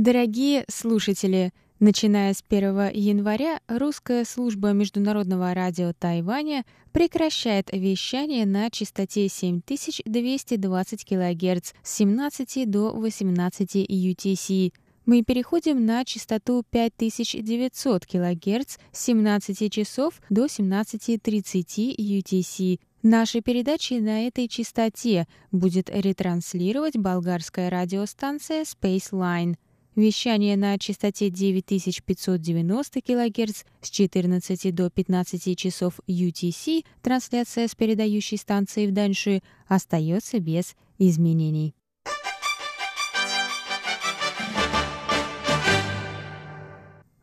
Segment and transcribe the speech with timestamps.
[0.00, 9.28] Дорогие слушатели, начиная с 1 января русская служба Международного радио Тайваня прекращает вещание на частоте
[9.28, 14.72] 7220 кГц с 17 до 18 UTC.
[15.04, 22.80] Мы переходим на частоту 5900 кГц с 17 часов до 17.30 UTC.
[23.02, 29.56] Наши передачи на этой частоте будет ретранслировать болгарская радиостанция Spaceline–
[30.00, 38.86] Вещание на частоте 9590 кГц с 14 до 15 часов UTC, трансляция с передающей станции
[38.86, 41.74] в Даньши, остается без изменений.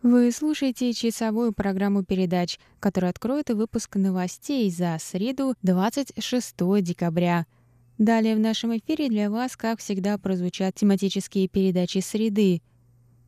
[0.04, 7.48] Вы слушаете часовую программу передач, которая откроет выпуск новостей за среду 26 декабря–
[7.98, 12.62] Далее в нашем эфире для вас, как всегда, прозвучат тематические передачи «Среды».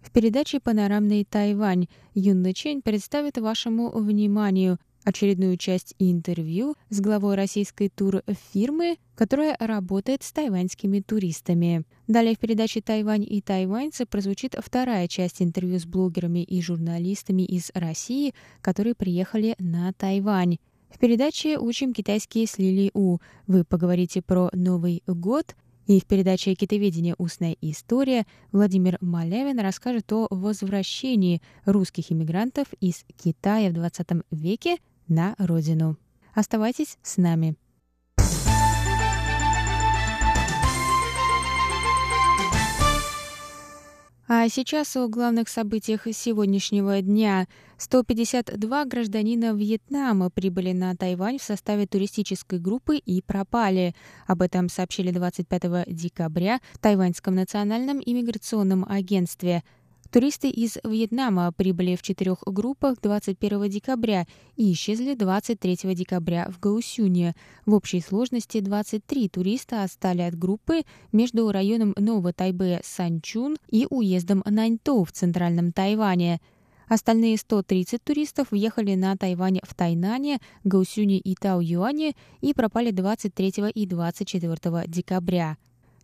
[0.01, 7.89] В передаче «Панорамный Тайвань» Юнна Чень представит вашему вниманию очередную часть интервью с главой российской
[7.89, 11.83] турфирмы, которая работает с тайваньскими туристами.
[12.07, 17.71] Далее в передаче «Тайвань и тайваньцы» прозвучит вторая часть интервью с блогерами и журналистами из
[17.73, 20.57] России, которые приехали на Тайвань.
[20.89, 26.53] В передаче «Учим китайский с Лили У» вы поговорите про Новый год, и в передаче
[26.55, 27.15] «Китоведение.
[27.17, 35.35] Устная история» Владимир Малявин расскажет о возвращении русских иммигрантов из Китая в 20 веке на
[35.37, 35.97] родину.
[36.35, 37.55] Оставайтесь с нами.
[44.31, 47.47] А сейчас о главных событиях сегодняшнего дня.
[47.79, 53.95] 152 гражданина Вьетнама прибыли на Тайвань в составе туристической группы и пропали.
[54.27, 59.63] Об этом сообщили 25 декабря в Тайваньском национальном иммиграционном агентстве–
[60.11, 64.25] Туристы из Вьетнама прибыли в четырех группах 21 декабря
[64.55, 67.35] и исчезли 23 декабря в Гаусюне.
[67.67, 70.81] В общей сложности 23 туриста отстали от группы
[71.11, 76.41] между районом Нового Тайбе Санчун и уездом Наньтоу в центральном Тайване.
[76.87, 83.85] Остальные 130 туристов въехали на Тайвань в Тайнане, Гаусюне и Тау-Юане и пропали 23 и
[83.85, 85.57] 24 декабря.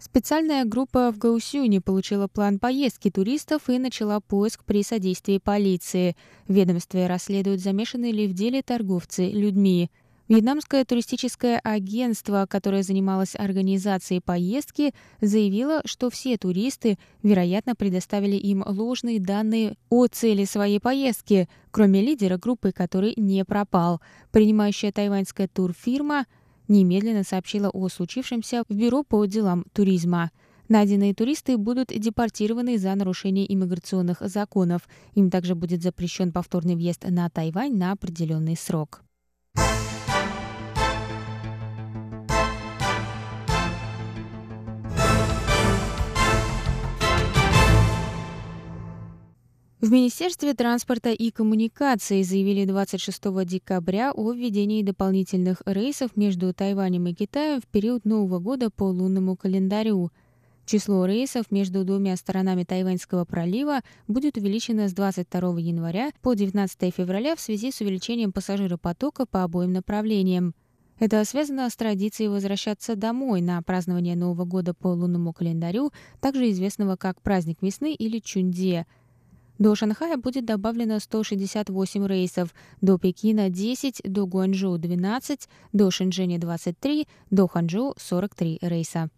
[0.05, 6.15] Специальная группа в Гаусюне получила план поездки туристов и начала поиск при содействии полиции.
[6.47, 9.89] В ведомстве расследуют, замешаны ли в деле торговцы людьми.
[10.27, 19.19] Вьетнамское туристическое агентство, которое занималось организацией поездки, заявило, что все туристы, вероятно, предоставили им ложные
[19.19, 24.01] данные о цели своей поездки, кроме лидера группы, который не пропал.
[24.31, 26.27] Принимающая тайваньская турфирма–
[26.67, 30.31] немедленно сообщила о случившемся в Бюро по делам туризма.
[30.67, 34.89] Найденные туристы будут депортированы за нарушение иммиграционных законов.
[35.13, 39.04] Им также будет запрещен повторный въезд на Тайвань на определенный срок.
[49.81, 57.13] В Министерстве транспорта и коммуникаций заявили 26 декабря о введении дополнительных рейсов между Тайванем и
[57.13, 60.11] Китаем в период Нового года по лунному календарю.
[60.65, 67.35] Число рейсов между двумя сторонами Тайваньского пролива будет увеличено с 22 января по 19 февраля
[67.35, 70.55] в связи с увеличением пассажиропотока по обоим направлениям.
[70.99, 76.95] Это связано с традицией возвращаться домой на празднование Нового года по лунному календарю, также известного
[76.95, 78.85] как праздник весны или Чунде–
[79.57, 87.07] до Шанхая будет добавлено 168 рейсов, до Пекина 10, до Гуанчжоу 12, до Шэньчжэня 23,
[87.31, 89.09] до Ханчжоу 43 рейса.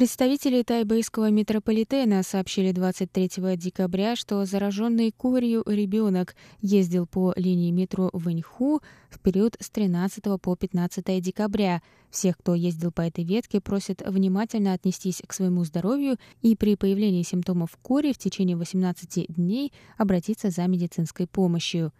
[0.00, 8.80] Представители тайбэйского метрополитена сообщили 23 декабря, что зараженный корью ребенок ездил по линии метро Вэньху
[9.10, 11.82] в период с 13 по 15 декабря.
[12.08, 17.22] Всех, кто ездил по этой ветке, просят внимательно отнестись к своему здоровью и при появлении
[17.22, 21.92] симптомов кори в течение 18 дней обратиться за медицинской помощью.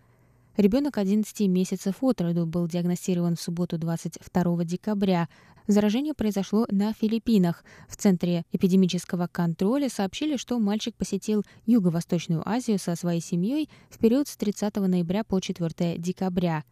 [0.56, 5.28] Ребенок 11 месяцев от роду был диагностирован в субботу 22 декабря.
[5.68, 7.64] Заражение произошло на Филиппинах.
[7.88, 14.26] В Центре эпидемического контроля сообщили, что мальчик посетил Юго-Восточную Азию со своей семьей в период
[14.26, 16.64] с 30 ноября по 4 декабря.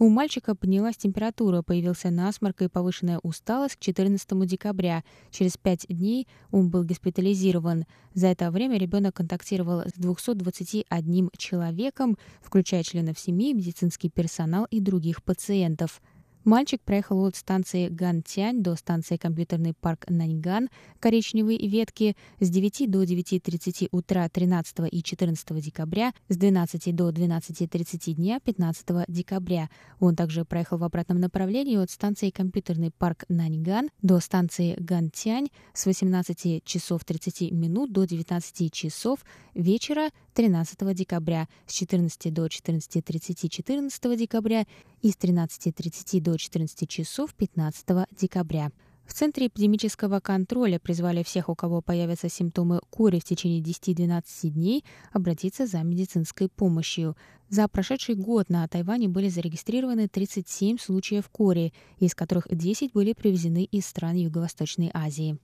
[0.00, 5.02] У мальчика поднялась температура, появился насморк и повышенная усталость к 14 декабря.
[5.32, 7.84] Через пять дней он был госпитализирован.
[8.14, 15.24] За это время ребенок контактировал с 221 человеком, включая членов семьи, медицинский персонал и других
[15.24, 16.00] пациентов.
[16.48, 23.02] Мальчик проехал от станции Гантянь до станции компьютерный парк Наньган коричневой ветки с 9 до
[23.02, 29.68] 9.30 утра 13 и 14 декабря, с 12 до 12.30 дня 15 декабря.
[30.00, 35.84] Он также проехал в обратном направлении от станции компьютерный парк Наньган до станции Гантянь с
[35.84, 39.18] 18 часов 30 минут до 19 часов
[39.52, 44.66] вечера 13 декабря, с 14 до 14.30 14 декабря
[45.02, 48.70] и с 13.30 до 14 часов 15 декабря.
[49.04, 54.84] В Центре эпидемического контроля призвали всех, у кого появятся симптомы кори в течение 10-12 дней,
[55.12, 57.16] обратиться за медицинской помощью.
[57.48, 63.64] За прошедший год на Тайване были зарегистрированы 37 случаев кори, из которых 10 были привезены
[63.64, 65.36] из стран Юго-Восточной Азии.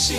[0.00, 0.16] RTI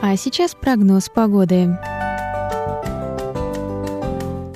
[0.00, 1.78] 啊，сейчас прогноз погоды.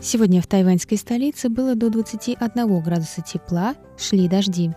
[0.02, 4.72] Сегодня в тайваньской столице было до 21 градуса тепла, шли дожди.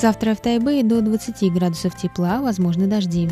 [0.00, 3.30] Завтра в Тайбэе до 20 градусов тепла, возможны дожди.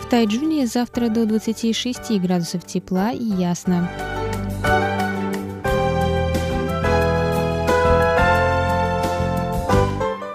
[0.00, 3.90] В Тайджуне завтра до 26 градусов тепла и ясно.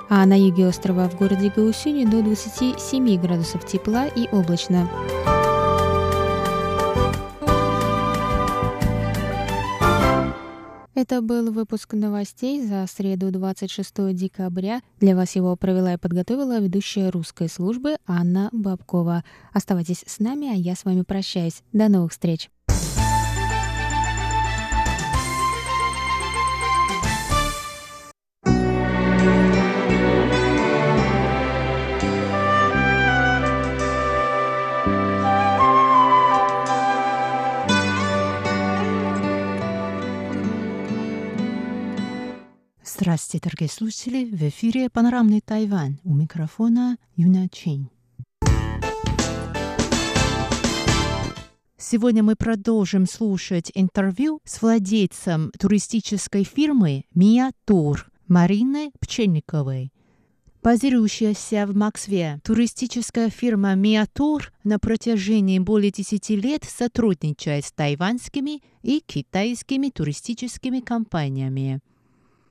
[0.10, 4.90] А на юге острова в городе Гаусюни до 27 градусов тепла и облачно.
[10.98, 14.82] Это был выпуск новостей за среду 26 декабря.
[15.00, 19.24] Для вас его провела и подготовила ведущая русской службы Анна Бабкова.
[19.54, 21.62] Оставайтесь с нами, а я с вами прощаюсь.
[21.72, 22.50] До новых встреч!
[43.00, 44.26] Здравствуйте, дорогие слушатели!
[44.26, 46.00] В эфире «Панорамный Тайвань».
[46.04, 47.92] У микрофона Юна Чин.
[51.78, 59.94] Сегодня мы продолжим слушать интервью с владельцем туристической фирмы «Мия Тур» Мариной Пчельниковой.
[60.64, 69.04] Базирующаяся в Москве, туристическая фирма «Миатур» на протяжении более 10 лет сотрудничает с тайваньскими и
[69.06, 71.80] китайскими туристическими компаниями–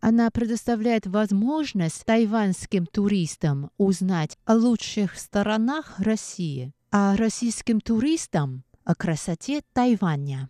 [0.01, 9.63] она предоставляет возможность тайваньским туристам узнать о лучших сторонах России, а российским туристам о красоте
[9.73, 10.49] Тайваня.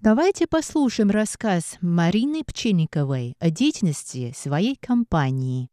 [0.00, 5.68] Давайте послушаем рассказ Марины Пченниковой о деятельности своей компании.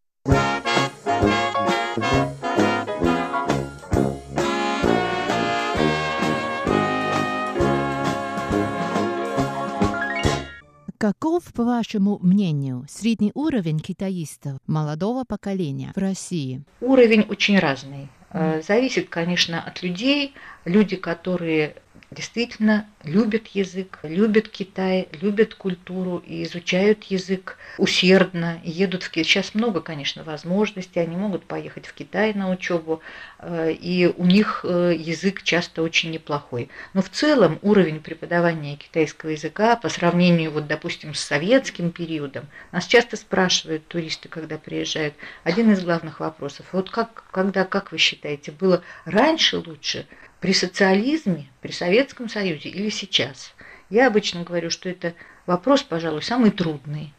[11.04, 16.64] Каков, по вашему мнению, средний уровень китаистов молодого поколения в России?
[16.80, 18.08] Уровень очень разный.
[18.30, 20.34] Э, зависит, конечно, от людей.
[20.64, 21.76] Люди, которые
[22.14, 29.24] действительно любят язык, любят Китай, любят культуру и изучают язык усердно, едут в Китай.
[29.24, 33.02] Сейчас много, конечно, возможностей, они могут поехать в Китай на учебу,
[33.40, 36.70] э, и у них э, язык часто очень неплохой.
[36.94, 42.86] Но в целом уровень преподавания китайского языка по сравнению, вот, допустим, с советским периодом, нас
[42.86, 48.52] часто спрашивают туристы, когда приезжают, один из главных вопросов, вот как, когда, как вы считаете,
[48.52, 50.08] было раньше лучше,
[50.44, 53.54] при социализме, при Советском Союзе или сейчас.
[53.90, 55.14] Я обычно говорю, что это
[55.46, 57.14] вопрос, пожалуй, самый трудный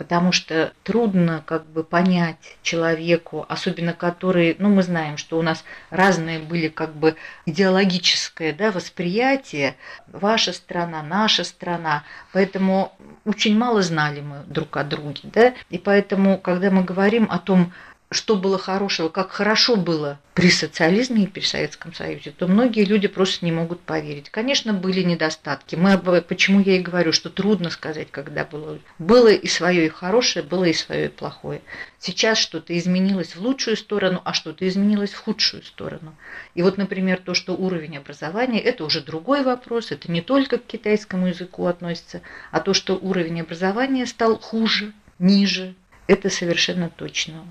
[0.00, 5.62] потому что трудно как бы понять человеку, особенно который, ну мы знаем, что у нас
[5.90, 12.96] разные были как бы идеологическое да, восприятие, ваша страна, наша страна, поэтому
[13.26, 17.74] очень мало знали мы друг о друге, да, и поэтому, когда мы говорим о том,
[18.12, 23.06] что было хорошего, как хорошо было при социализме и при Советском Союзе, то многие люди
[23.06, 24.30] просто не могут поверить.
[24.30, 25.76] Конечно, были недостатки.
[25.76, 28.80] Мы, почему я и говорю, что трудно сказать, когда было.
[28.98, 31.62] Было и свое и хорошее, было и свое и плохое.
[32.00, 36.16] Сейчас что-то изменилось в лучшую сторону, а что-то изменилось в худшую сторону.
[36.56, 40.66] И вот, например, то, что уровень образования, это уже другой вопрос, это не только к
[40.66, 45.74] китайскому языку относится, а то, что уровень образования стал хуже, ниже,
[46.08, 47.44] это совершенно точно.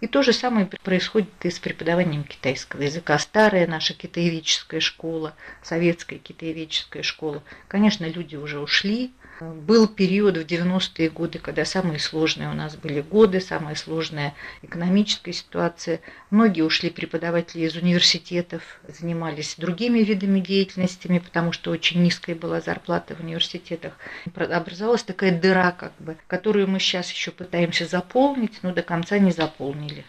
[0.00, 3.18] И то же самое происходит и с преподаванием китайского языка.
[3.18, 11.10] Старая наша китаеведческая школа, советская китаеведческая школа, конечно, люди уже ушли, был период в 90-е
[11.10, 16.00] годы, когда самые сложные у нас были годы, самая сложная экономическая ситуация.
[16.30, 23.14] Многие ушли преподаватели из университетов, занимались другими видами деятельностями, потому что очень низкая была зарплата
[23.14, 23.94] в университетах.
[24.34, 29.32] Образовалась такая дыра, как бы, которую мы сейчас еще пытаемся заполнить, но до конца не
[29.32, 30.04] заполнили.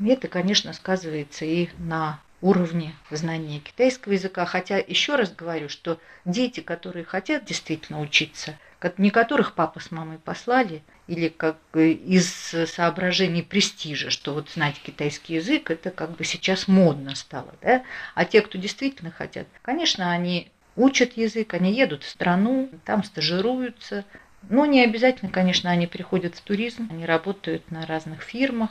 [0.00, 4.44] И это, конечно, сказывается и на уровне знания китайского языка.
[4.46, 8.56] Хотя еще раз говорю, что дети, которые хотят действительно учиться,
[8.98, 12.28] не которых папа с мамой послали, или как из
[12.66, 17.82] соображений престижа, что вот знать китайский язык, это как бы сейчас модно стало, да?
[18.14, 24.04] А те, кто действительно хотят, конечно, они учат язык, они едут в страну, там стажируются,
[24.48, 28.70] но не обязательно, конечно, они приходят в туризм, они работают на разных фирмах.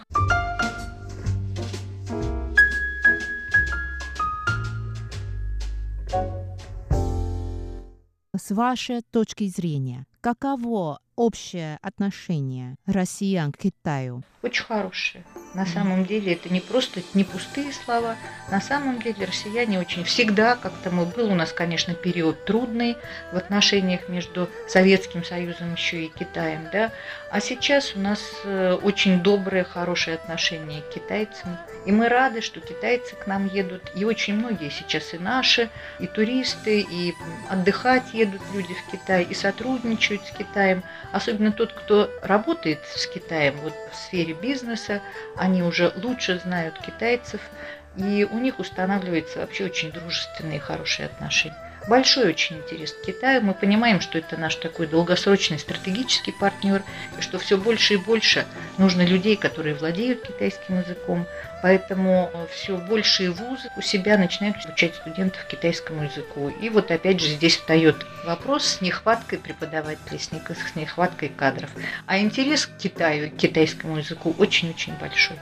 [8.37, 14.23] С вашей точки зрения, каково общее отношение россиян к Китаю?
[14.43, 15.25] Очень хорошее.
[15.55, 18.15] На самом деле это не просто не пустые слова.
[18.51, 22.95] На самом деле россияне очень всегда, как-то мы был у нас, конечно, период трудный
[23.33, 26.91] в отношениях между Советским Союзом еще и Китаем, да,
[27.29, 31.57] а сейчас у нас э, очень добрые, хорошие отношения к китайцам.
[31.85, 33.81] И мы рады, что китайцы к нам едут.
[33.95, 35.69] И очень многие сейчас и наши,
[35.99, 37.13] и туристы, и
[37.49, 40.83] отдыхать едут люди в Китай, и сотрудничают с Китаем.
[41.11, 45.03] Особенно тот, кто работает с Китаем вот в сфере бизнеса,
[45.35, 47.51] они уже лучше знают китайцев,
[47.93, 51.57] и у них устанавливаются вообще очень дружественные и хорошие отношения.
[51.87, 53.41] Большой очень интерес к Китаю.
[53.41, 56.83] Мы понимаем, что это наш такой долгосрочный стратегический партнер,
[57.17, 58.45] и что все больше и больше
[58.77, 61.25] нужно людей, которые владеют китайским языком.
[61.63, 66.49] Поэтому все большие вузы у себя начинают обучать студентов китайскому языку.
[66.49, 71.69] И вот опять же здесь встает вопрос с нехваткой преподавателей, с нехваткой кадров.
[72.05, 75.37] А интерес к Китаю, к китайскому языку очень-очень большой.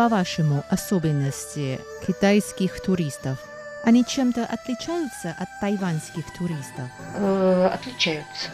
[0.00, 3.36] По-вашему, особенности китайских туристов?
[3.84, 6.88] Они чем-то отличаются от тайваньских туристов?
[7.16, 8.48] Э, отличаются.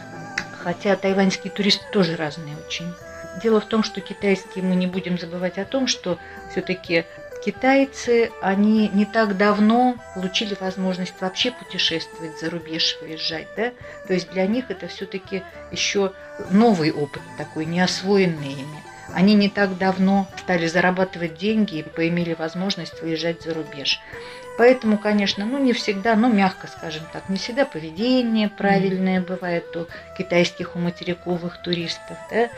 [0.58, 2.92] Хотя тайваньские туристы тоже разные очень.
[3.40, 6.18] Дело в том, что китайские мы не будем забывать о том, что
[6.50, 7.04] все-таки
[7.44, 13.72] китайцы, они не так давно получили возможность вообще путешествовать за рубеж, выезжать, да?
[14.08, 16.12] То есть для них это все-таки еще
[16.50, 18.85] новый опыт такой, не освоенный ими.
[19.14, 24.00] Они не так давно стали зарабатывать деньги и поимели возможность выезжать за рубеж.
[24.58, 29.86] Поэтому, конечно, ну не всегда, ну мягко скажем так, не всегда поведение правильное бывает у
[30.16, 32.16] китайских, у материковых туристов.
[32.30, 32.48] Да?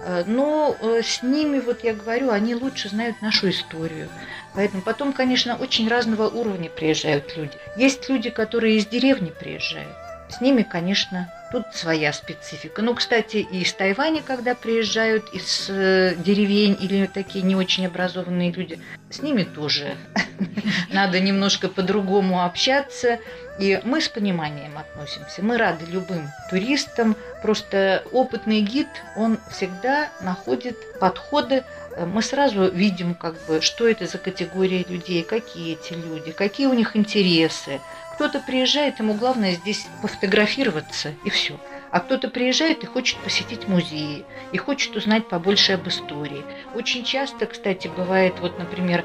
[0.00, 4.08] Э, но э, с ними, вот я говорю, они лучше знают нашу историю.
[4.54, 7.56] Поэтому потом, конечно, очень разного уровня приезжают люди.
[7.76, 10.03] Есть люди, которые из деревни приезжают.
[10.34, 12.82] С ними, конечно, Тут своя специфика.
[12.82, 18.50] Ну, кстати, и из Тайваня, когда приезжают из э, деревень или такие не очень образованные
[18.50, 19.94] люди, с ними тоже
[20.92, 23.20] надо немножко по-другому общаться.
[23.60, 25.44] И мы с пониманием относимся.
[25.44, 27.14] Мы рады любым туристам.
[27.40, 31.62] Просто опытный гид, он всегда находит подходы.
[32.04, 36.74] Мы сразу видим, как бы, что это за категория людей, какие эти люди, какие у
[36.74, 37.80] них интересы,
[38.14, 41.58] кто-то приезжает, ему главное здесь пофотографироваться, и все.
[41.90, 46.42] А кто-то приезжает и хочет посетить музеи, и хочет узнать побольше об истории.
[46.74, 49.04] Очень часто, кстати, бывает, вот, например,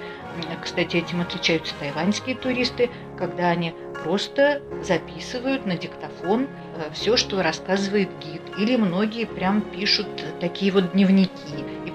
[0.61, 3.73] кстати, этим отличаются тайваньские туристы, когда они
[4.03, 8.41] просто записывают на диктофон э, все, что рассказывает гид.
[8.57, 10.07] Или многие прям пишут
[10.39, 11.29] такие вот дневники.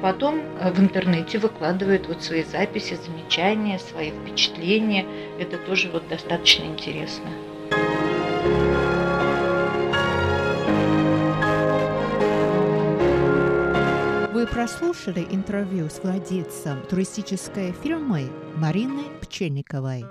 [0.05, 5.07] Потом э, в интернете выкладывают вот свои записи, замечания, свои впечатления.
[5.39, 7.25] Это тоже вот достаточно интересно.
[14.35, 20.05] Вы прослушали интервью с владельцем туристической фирмы Марины Пчельниковой.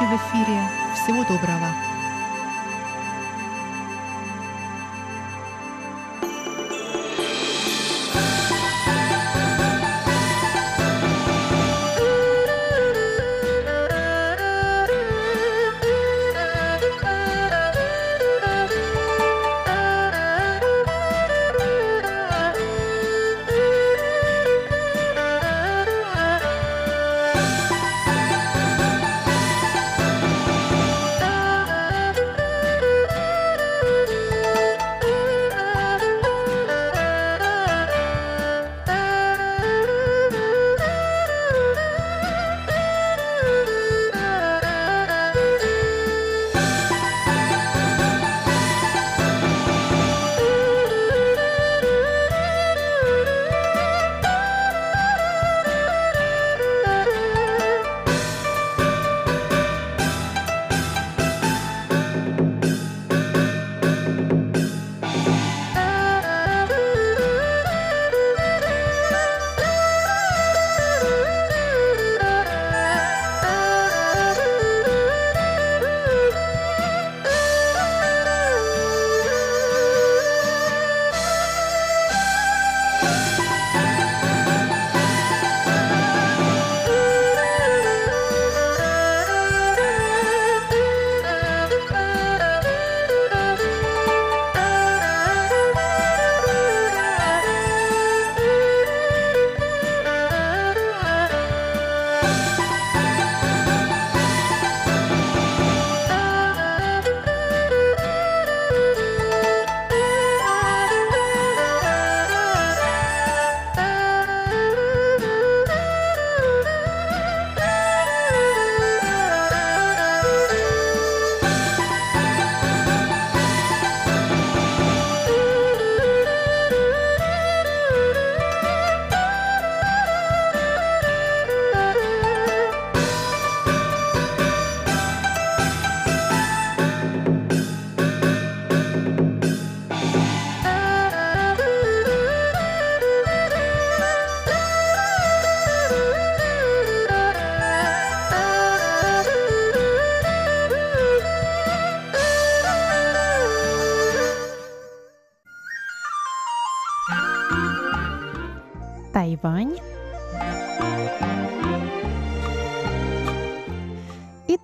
[0.00, 0.60] Встречи в эфире.
[0.94, 1.99] Всего доброго.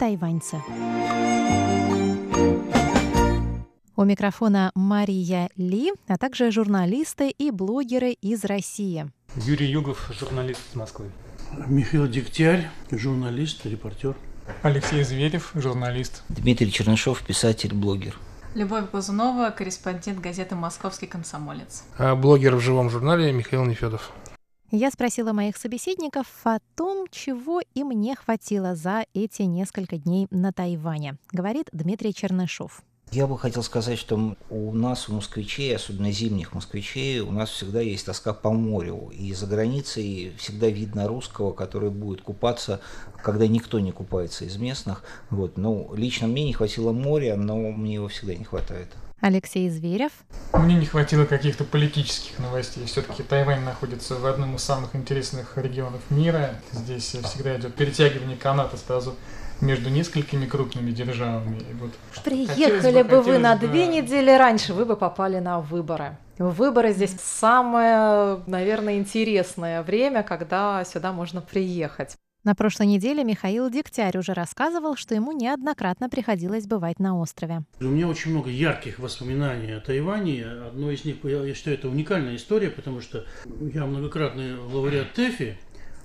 [0.09, 0.62] И тайваньцы.
[3.97, 9.11] У микрофона Мария Ли, а также журналисты и блогеры из России.
[9.37, 11.07] Юрий Югов, журналист из Москвы.
[11.66, 14.16] Михаил Дегтярь, журналист, репортер.
[14.62, 16.23] Алексей Зверев, журналист.
[16.29, 18.16] Дмитрий Чернышов, писатель, блогер.
[18.55, 21.85] Любовь Глазунова, корреспондент газеты «Московский комсомолец».
[21.99, 24.12] А блогер в живом журнале Михаил Нефедов.
[24.72, 30.52] Я спросила моих собеседников о том, чего им не хватило за эти несколько дней на
[30.52, 32.83] Тайване, говорит Дмитрий Чернышов.
[33.12, 37.81] Я бы хотел сказать, что у нас, у москвичей, особенно зимних москвичей, у нас всегда
[37.81, 39.12] есть тоска по морю.
[39.14, 42.81] И за границей всегда видно русского, который будет купаться,
[43.22, 45.05] когда никто не купается из местных.
[45.31, 45.57] Вот.
[45.57, 48.88] Ну, лично мне не хватило моря, но мне его всегда не хватает.
[49.20, 50.12] Алексей Зверев.
[50.52, 52.85] Мне не хватило каких-то политических новостей.
[52.87, 56.61] Все-таки Тайвань находится в одном из самых интересных регионов мира.
[56.72, 59.14] Здесь всегда идет перетягивание каната сразу
[59.61, 61.59] между несколькими крупными державами.
[61.59, 61.92] И вот
[62.24, 63.66] Приехали бы, бы вы на бы...
[63.66, 66.16] две недели раньше, вы бы попали на выборы.
[66.38, 72.16] Выборы здесь самое, наверное, интересное время, когда сюда можно приехать.
[72.46, 77.64] На прошлой неделе Михаил Дегтярь уже рассказывал, что ему неоднократно приходилось бывать на острове.
[77.80, 80.46] У меня очень много ярких воспоминаний о Тайване.
[80.68, 83.26] Одно из них, я считаю, это уникальная история, потому что
[83.74, 85.59] я многократный лауреат ТЭФИ,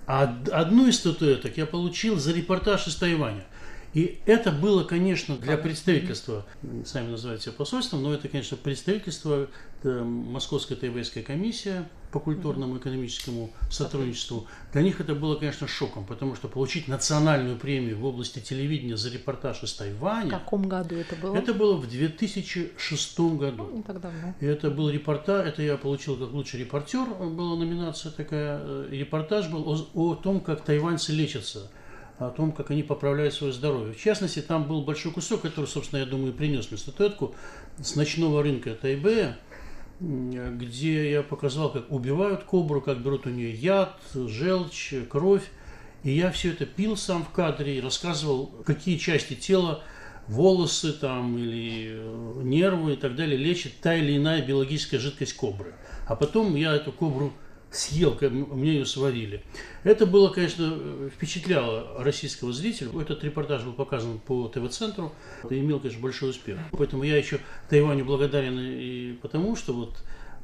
[0.08, 3.45] А одну из статуэток я получил за репортаж из Тайваня.
[3.93, 6.45] И это было, конечно, для представительства,
[6.86, 9.49] сами называют себя посольством, но это, конечно, представительство,
[9.82, 14.47] это Московская тайвайская комиссия по культурному и экономическому сотрудничеству.
[14.73, 19.10] Для них это было, конечно, шоком, потому что получить национальную премию в области телевидения за
[19.10, 20.27] репортаж из Тайваня...
[20.27, 21.36] В каком году это было?
[21.36, 23.63] Это было в 2006 году.
[23.63, 24.36] Ну, не так давно.
[24.39, 28.60] И это был репортаж, это я получил как лучший репортер, была номинация такая.
[28.62, 31.71] Э, репортаж был о, о том, как тайваньцы лечатся
[32.17, 33.93] о том, как они поправляют свое здоровье.
[33.93, 37.36] В частности, там был большой кусок, который, собственно, я думаю, принес мне статуэтку
[37.80, 39.38] с ночного рынка Тайбэя,
[40.00, 45.43] где я показал, как убивают кобру, как берут у нее яд, желчь, кровь.
[46.04, 49.84] И я все это пил сам в кадре и рассказывал, какие части тела,
[50.28, 55.74] волосы там или э, нервы и так далее лечит та или иная биологическая жидкость кобры.
[56.08, 57.34] А потом я эту кобру
[57.72, 59.44] съел, мне ее сварили.
[59.84, 60.78] Это было, конечно,
[61.10, 62.90] впечатляло российского зрителя.
[63.02, 65.14] Этот репортаж был показан по ТВ-центру
[65.50, 66.60] и имел, конечно, большой успех.
[66.72, 69.96] Поэтому я еще Тайваню благодарен и потому, что вот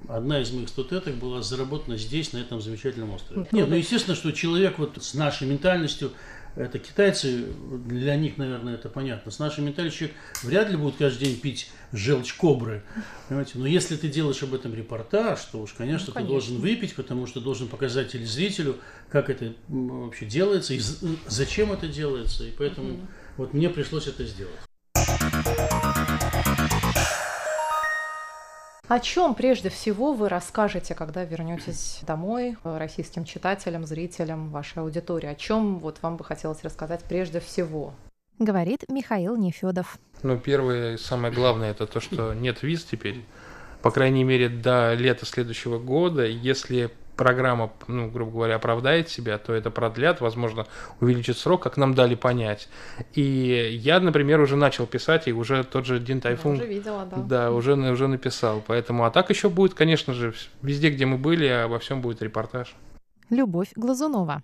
[0.08, 3.48] одна из моих статуэток была заработана здесь, на этом замечательном острове.
[3.52, 6.12] Нет, ну естественно, что человек вот с нашей ментальностью,
[6.58, 7.46] это китайцы,
[7.86, 9.32] для них, наверное, это понятно.
[9.32, 12.84] С нашей человек вряд ли будет каждый день пить желчь кобры.
[13.28, 13.54] Понимаете?
[13.56, 16.22] Но если ты делаешь об этом репортаж, то уж, конечно, ну, конечно.
[16.22, 18.78] ты должен выпить, потому что должен показать телезрителю,
[19.10, 20.82] как это вообще делается и
[21.28, 22.44] зачем это делается.
[22.46, 23.08] И поэтому угу.
[23.38, 24.58] вот мне пришлось это сделать.
[28.88, 35.28] О чем прежде всего вы расскажете, когда вернетесь домой российским читателям, зрителям, вашей аудитории?
[35.28, 37.94] О чем вот вам бы хотелось рассказать прежде всего?
[38.40, 39.98] Говорит Михаил Нефедов.
[40.24, 43.26] Ну, первое и самое главное это то, что нет виз теперь.
[43.82, 49.54] По крайней мере, до лета следующего года, если программа, ну, грубо говоря, оправдает себя, то
[49.54, 50.68] это продлят, возможно,
[51.02, 52.70] увеличит срок, как нам дали понять.
[53.14, 56.56] И я, например, уже начал писать, и уже тот же Дин Тайфун...
[56.56, 57.18] Я уже видела, да.
[57.18, 58.64] Да, уже, уже написал.
[58.66, 62.76] Поэтому, а так еще будет, конечно же, везде, где мы были, обо всем будет репортаж.
[63.30, 64.44] Любовь Глазунова.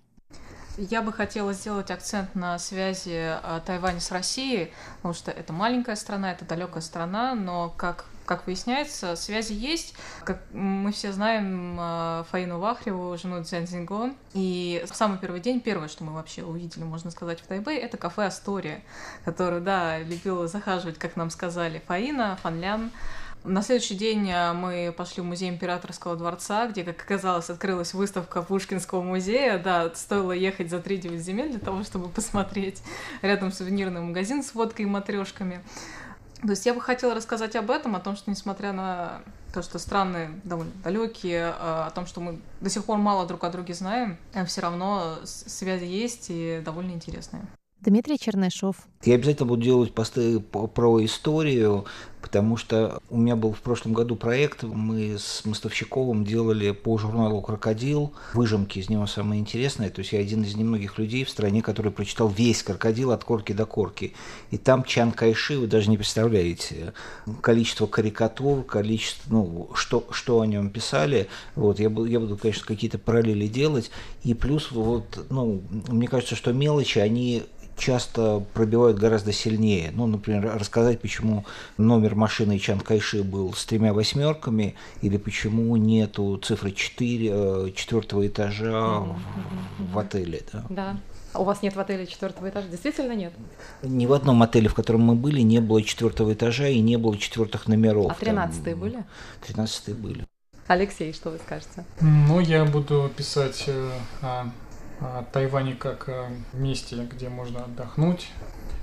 [0.76, 5.94] Я бы хотела сделать акцент на связи э, Тайваня с Россией, потому что это маленькая
[5.94, 9.94] страна, это далекая страна, но как как выясняется, связи есть.
[10.24, 14.16] Как мы все знаем э, Фаину Вахреву, жену Цзян Цзингон.
[14.32, 17.96] И в самый первый день, первое, что мы вообще увидели, можно сказать, в Тайбэе, это
[17.96, 18.82] кафе «Астория»,
[19.24, 22.90] которое, да, любила захаживать, как нам сказали, Фаина, Фанлян.
[23.44, 28.40] На следующий день э, мы пошли в музей императорского дворца, где, как оказалось, открылась выставка
[28.40, 29.58] Пушкинского музея.
[29.58, 32.82] Да, стоило ехать за 3-9 земель для того, чтобы посмотреть.
[33.20, 35.62] Рядом сувенирный магазин с водкой и матрешками.
[36.44, 39.22] То есть я бы хотела рассказать об этом, о том, что несмотря на
[39.54, 43.44] то, что страны довольно далекие, э, о том, что мы до сих пор мало друг
[43.44, 47.46] о друге знаем, э, все равно связи есть и довольно интересные.
[47.84, 48.76] Дмитрий Чернышов.
[49.04, 51.84] Я обязательно буду делать посты про историю,
[52.22, 57.42] потому что у меня был в прошлом году проект, мы с Мостовщиковым делали по журналу
[57.42, 61.60] «Крокодил» выжимки из него самые интересные, то есть я один из немногих людей в стране,
[61.60, 64.14] который прочитал весь «Крокодил» от корки до корки.
[64.50, 66.94] И там Чан Кайши, вы даже не представляете,
[67.42, 72.64] количество карикатур, количество, ну, что, что о нем писали, вот, я, буду, я буду, конечно,
[72.64, 73.90] какие-то параллели делать,
[74.22, 77.42] и плюс, вот, ну, мне кажется, что мелочи, они
[77.76, 79.90] часто пробивают гораздо сильнее.
[79.92, 81.44] Ну, например, рассказать, почему
[81.76, 88.26] номер машины Чан Кайши был с тремя восьмерками, или почему нету цифры 4, э, четвертого
[88.26, 89.92] этажа mm-hmm.
[89.92, 90.42] в, отеле.
[90.52, 90.64] Да.
[90.68, 90.96] да.
[91.32, 92.68] А у вас нет в отеле четвертого этажа?
[92.68, 93.32] Действительно нет?
[93.82, 97.18] Ни в одном отеле, в котором мы были, не было четвертого этажа и не было
[97.18, 98.10] четвертых номеров.
[98.10, 99.04] А тринадцатые были?
[99.44, 100.26] Тринадцатые были.
[100.66, 101.84] Алексей, что вы скажете?
[102.00, 103.90] Ну, я буду писать э,
[104.22, 104.46] о
[105.32, 108.30] Тайване как о месте, где можно отдохнуть,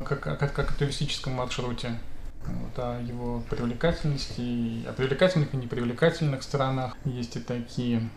[0.03, 1.99] как, как, как о туристическом маршруте,
[2.45, 6.95] вот, о его привлекательности, о привлекательных и непривлекательных сторонах.
[7.05, 8.09] Есть и такие.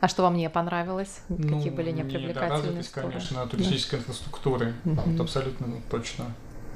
[0.00, 1.20] А что вам не понравилось?
[1.28, 3.12] Ну, Какие были непривлекательные стороны?
[3.12, 4.02] конечно, туристической да.
[4.04, 4.74] инфраструктуры.
[4.84, 5.12] Mm-hmm.
[5.12, 6.26] Вот абсолютно ну, точно.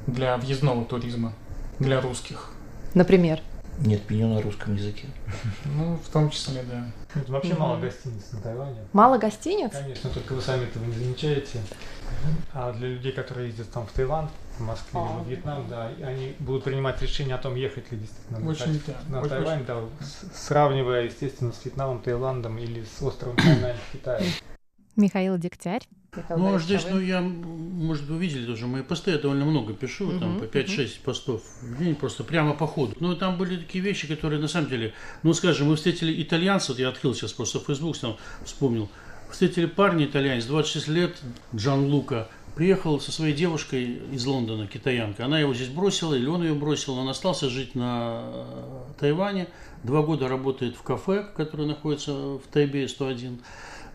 [0.09, 1.33] Для въездного туризма,
[1.79, 2.51] для русских.
[2.95, 3.41] Например?
[3.79, 5.09] Нет меню на русском языке.
[5.65, 6.87] Ну, в том числе, да.
[7.15, 8.77] Тут вообще мало гостиниц на Тайване.
[8.93, 9.73] Мало гостиниц?
[9.73, 11.61] Конечно, только вы сами этого не замечаете.
[12.53, 15.91] А для людей, которые ездят там в Таиланд, в Москве а, или в Вьетнам, да,
[16.03, 19.81] они будут принимать решение о том, ехать ли действительно очень, на, да, Тайвань, да,
[20.35, 24.27] сравнивая, естественно, с Вьетнамом, Таиландом или с островом Тайнань в Китае.
[24.97, 25.89] Михаил Дегтярь.
[26.15, 30.11] Ну, а здесь, ну, я, может, вы видели тоже, мои посты я довольно много пишу,
[30.11, 31.05] uh-huh, там по 5-6 uh-huh.
[31.05, 32.95] постов в день, просто прямо по ходу.
[33.01, 36.91] Ну, там были такие вещи, которые, на самом деле, ну, скажем, мы встретили итальянцев, я
[36.91, 38.91] открыл сейчас просто Facebook, там, вспомнил,
[39.31, 41.17] встретили парня итальянец, 26 лет,
[41.55, 45.25] Джан Лука, приехал со своей девушкой из Лондона, китаянка.
[45.25, 46.99] Она его здесь бросила, или он ее бросил.
[46.99, 48.47] Он остался жить на
[48.99, 49.49] Тайване.
[49.83, 53.41] Два года работает в кафе, которое находится в Тайбе 101.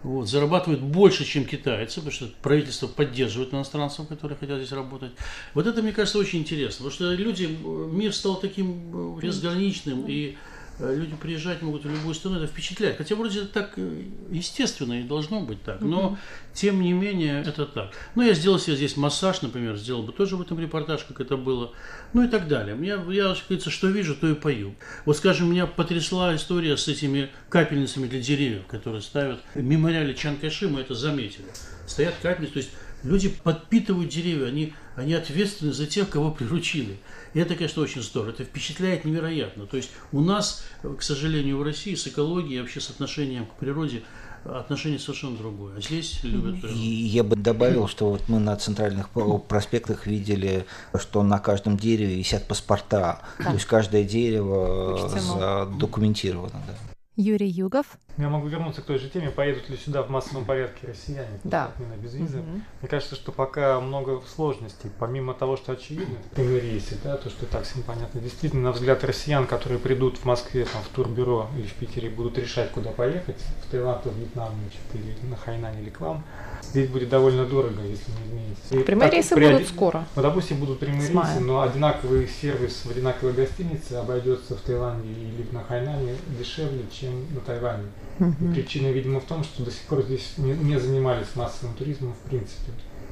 [0.04, 5.12] Вот, зарабатывают больше, чем китайцы, потому что правительство поддерживает иностранцев, которые хотят здесь работать.
[5.54, 10.57] Вот это, мне кажется, очень интересно, потому что люди, мир стал таким безграничным, и Э,
[10.80, 12.98] люди приезжать могут в любую страну, это впечатляет.
[12.98, 16.18] Хотя вроде это так э, естественно и должно быть так, но
[16.54, 17.92] тем не менее это так.
[18.16, 21.38] Ну, я сделал себе здесь массаж, например, сделал бы тоже в этом репортаж, как это
[21.38, 21.72] было,
[22.14, 22.78] ну и так далее.
[22.82, 24.76] Я, я как говорится, что вижу, то и пою.
[25.06, 29.40] Вот, скажем, меня потрясла история с этими капельницами для деревьев, которые ставят.
[29.56, 31.46] В мемориале Чан Кайши мы это заметили.
[31.88, 32.72] Стоят капельницы, то есть
[33.04, 36.98] люди подпитывают деревья, они, они ответственны за тех, кого приручили.
[37.34, 38.32] И это, конечно, очень здорово.
[38.32, 39.66] Это впечатляет невероятно.
[39.66, 44.04] То есть у нас, к сожалению, в России с экологией, вообще с отношением к природе
[44.46, 45.78] отношение совершенно другое.
[45.78, 49.10] А здесь любят И я бы добавил, что вот мы на центральных
[49.48, 50.66] проспектах видели,
[50.98, 53.22] что на каждом дереве висят паспорта.
[53.40, 53.46] Да.
[53.46, 56.64] То есть каждое дерево задокументировано.
[56.66, 56.74] Да.
[57.18, 57.98] Юрий Югов.
[58.18, 61.66] Я могу вернуться к той же теме, поедут ли сюда в массовом порядке россияне да.
[61.66, 62.40] отмена без визы.
[62.40, 62.50] Угу.
[62.82, 67.46] Мне кажется, что пока много сложностей, помимо того, что очевидно, прямые рейсы, да, то, что
[67.46, 68.20] и так всем понятно.
[68.20, 72.40] Действительно, на взгляд россиян, которые придут в Москве, там, в турбюро или в Питере, будут
[72.40, 76.24] решать, куда поехать, в Таиланд, в Вьетнам, значит, или на Хайнань, или к вам,
[76.64, 78.76] здесь будет довольно дорого, если не изменится.
[78.76, 79.52] И прямые рейсы при...
[79.52, 80.08] будут скоро.
[80.16, 85.46] Ну, допустим, будут прямые рейсы, но одинаковый сервис в одинаковой гостинице обойдется в Таиланде или
[85.52, 87.84] на Хайнане дешевле, чем на Тайване.
[88.20, 88.54] Mm-hmm.
[88.54, 92.30] Причина, видимо, в том, что до сих пор здесь не, не занимались массовым туризмом в
[92.30, 92.72] принципе.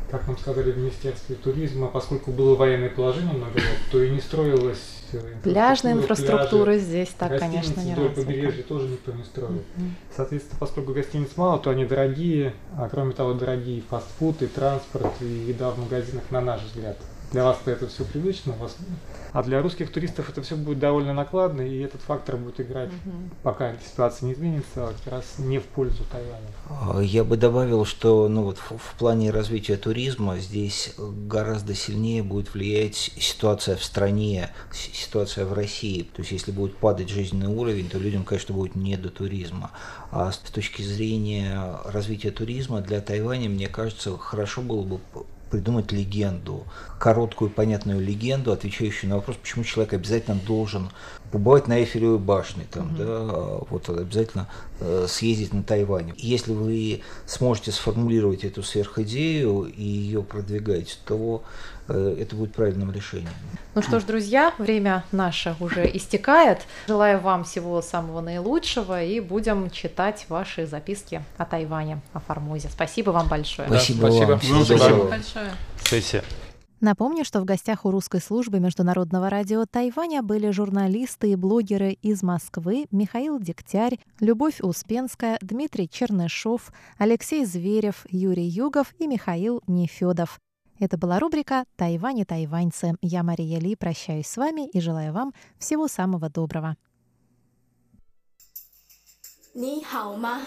[0.09, 4.21] Как нам сказали в Министерстве туризма, поскольку было военное положение много лет, то и не
[4.21, 4.95] строилось
[5.43, 8.21] Пляжная инфраструктура пляжи, здесь так, конечно, не развита.
[8.21, 9.51] побережья тоже никто не строит.
[9.51, 9.89] Mm-hmm.
[10.15, 15.25] Соответственно, поскольку гостиниц мало, то они дорогие, а кроме того, дорогие фастфуд и транспорт, и
[15.25, 16.97] еда в магазинах, на наш взгляд.
[17.31, 18.75] Для вас это все привычно, вас...
[19.33, 23.29] а для русских туристов это все будет довольно накладно, и этот фактор будет играть, угу.
[23.43, 26.47] пока ситуация не изменится, а как раз не в пользу Тайваня.
[26.69, 32.23] А, я бы добавил, что ну, вот, в, в плане развития туризма здесь гораздо сильнее
[32.23, 36.03] будет влиять ситуация в стране, ситуация в России.
[36.03, 39.71] То есть если будет падать жизненный уровень, то людям, конечно, будет не до туризма.
[40.11, 44.99] А с точки зрения развития туризма для Тайваня, мне кажется, хорошо было бы
[45.55, 46.65] придумать легенду,
[46.99, 50.89] короткую понятную легенду, отвечающую на вопрос, почему человек обязательно должен
[51.31, 52.97] побывать на Эйфелевой башне, там, угу.
[52.97, 53.21] да,
[53.69, 54.49] вот обязательно
[54.81, 56.11] э, съездить на Тайвань.
[56.17, 61.41] Если вы сможете сформулировать эту сверхидею и ее продвигать, то
[61.87, 63.29] это будет правильным решением.
[63.75, 66.61] Ну что ж, друзья, время наше уже истекает.
[66.87, 72.69] Желаю вам всего самого наилучшего и будем читать ваши записки о Тайване, о Формозе.
[72.69, 73.67] Спасибо вам большое.
[73.67, 74.29] Спасибо, да, спасибо.
[74.29, 74.39] вам.
[74.39, 74.77] Спасибо.
[74.77, 75.51] спасибо большое.
[75.83, 76.23] Сессия.
[76.81, 82.21] Напомню, что в гостях у русской службы Международного радио Тайваня были журналисты и блогеры из
[82.21, 90.37] Москвы Михаил Дегтярь, Любовь Успенская, Дмитрий Чернышов, Алексей Зверев, Юрий Югов и Михаил Нефедов.
[90.78, 92.94] Это была рубрика «Тайвань и тайваньцы».
[93.02, 96.76] Я, Мария Ли, прощаюсь с вами и желаю вам всего самого доброго.
[99.52, 100.40] 你好吗？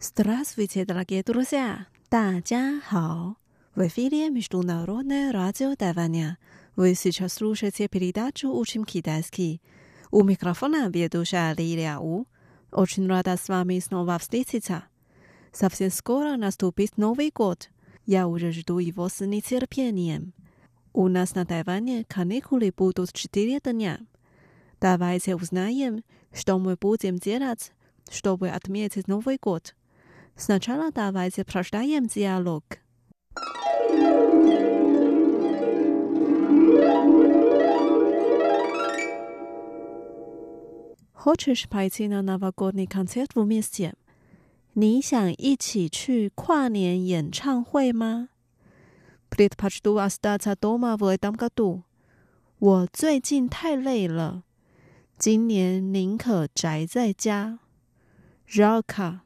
[0.00, 1.86] Здравствуйте, дорогие друзья!
[2.08, 3.36] 大家好!
[3.74, 6.38] В эфире Международное радио Тайваня.
[6.75, 9.61] Вы сейчас слушаете передачу «Учим китайский».
[10.09, 12.25] У микрофона ведущая Лилия У.
[12.71, 14.85] Очень рада с вами снова встретиться.
[15.51, 17.69] Совсем скоро наступит Новый год.
[18.07, 20.33] Я уже жду его с нетерпением.
[20.93, 23.99] У нас на Тайване каникулы будут четыре дня.
[24.81, 27.71] Давайте узнаем, что мы будем делать,
[28.09, 29.75] чтобы отметить Новый год.
[30.35, 32.63] Сначала давайте прочитаем диалог.
[41.22, 43.94] Хочешь пойти на новогодний концерт вместе?
[44.74, 48.28] 你想一起去跨年演唱会吗？
[49.28, 51.82] Предпочту остаться дома в этом году.
[52.60, 54.42] 我最近太累了，
[55.18, 57.58] 今年宁可宅在家。
[58.48, 59.20] Жалко.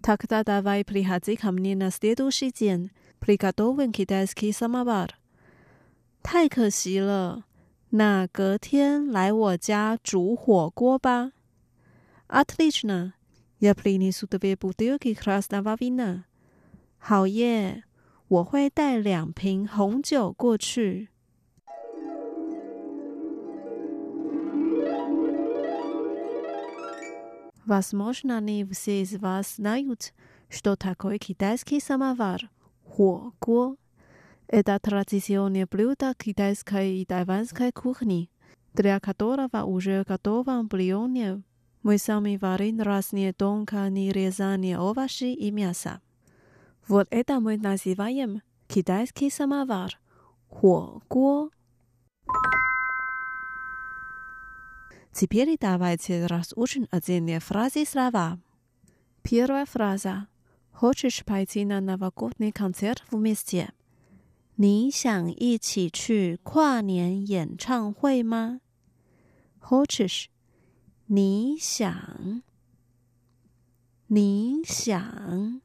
[0.00, 2.90] Тогда давай приходи ко мне на следующий день.
[3.20, 5.10] Приготовим китайский самовар.
[6.22, 7.44] 太可惜了，
[7.90, 11.32] 那隔天来我家煮火锅吧。
[12.26, 13.14] Отлично.
[13.60, 16.24] Я принесу две бутылки красного вина.
[16.98, 17.84] 好耶！
[18.28, 21.08] 我会带两瓶红酒过去。
[27.66, 30.12] Возможно, не все из вас знают,
[30.48, 33.76] что такое китайский самовар – 火锅.
[34.48, 38.30] Это традиционное блюдо китайской и тайванской кухни,
[38.74, 41.42] для которого уже готовом бульоне
[41.82, 46.00] мы сами варим разные тонко нарезанные овощи и мясо.
[46.86, 51.50] Вот это мы называем китайский самовар – 火锅.
[55.12, 58.38] Теперь давайте разучим отдельные фразы и слова.
[59.22, 60.26] Первая фраза.
[60.72, 63.72] Хочешь пойти на новогодний концерт вместе?
[64.56, 68.60] 你想一起去跨年演唱会吗？
[69.60, 70.30] Хочешь？
[71.09, 72.43] 你想，
[74.07, 75.61] 你想，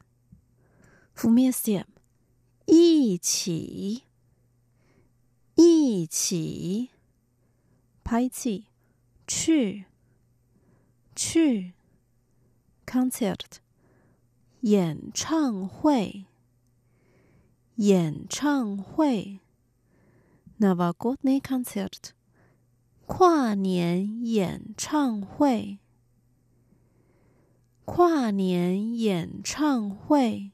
[1.13, 1.85] 复名词典，
[2.65, 4.03] 一起，
[5.55, 6.91] 一起，
[8.05, 8.67] 拍戏，
[9.27, 9.83] 去，
[11.13, 11.73] 去
[12.85, 13.57] ，concert，
[14.61, 16.23] 演唱会，
[17.75, 19.41] 演唱会
[20.57, 22.13] ，nawagodni concert。
[23.06, 25.78] 跨年演唱会，
[27.84, 30.52] 跨年演唱会。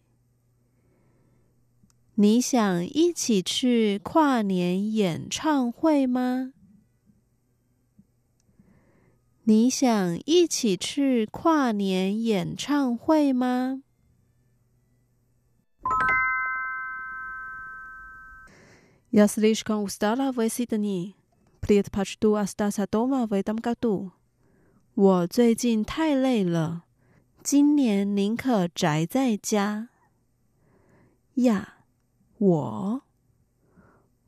[2.14, 6.52] 你想一起去跨年演唱会吗？
[9.42, 13.82] 你想一起去跨年演唱会吗？
[19.10, 20.66] Я слишком устала в эти
[21.69, 24.09] tu astas atoma vedamgadu
[24.95, 26.85] 我最近太累了
[27.43, 29.89] 今年宁可宅在家。
[31.35, 31.85] 呀
[32.39, 33.03] 我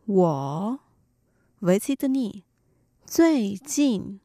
[0.06, 0.80] 我
[1.62, 2.44] 维 c 的你
[3.06, 4.20] 最近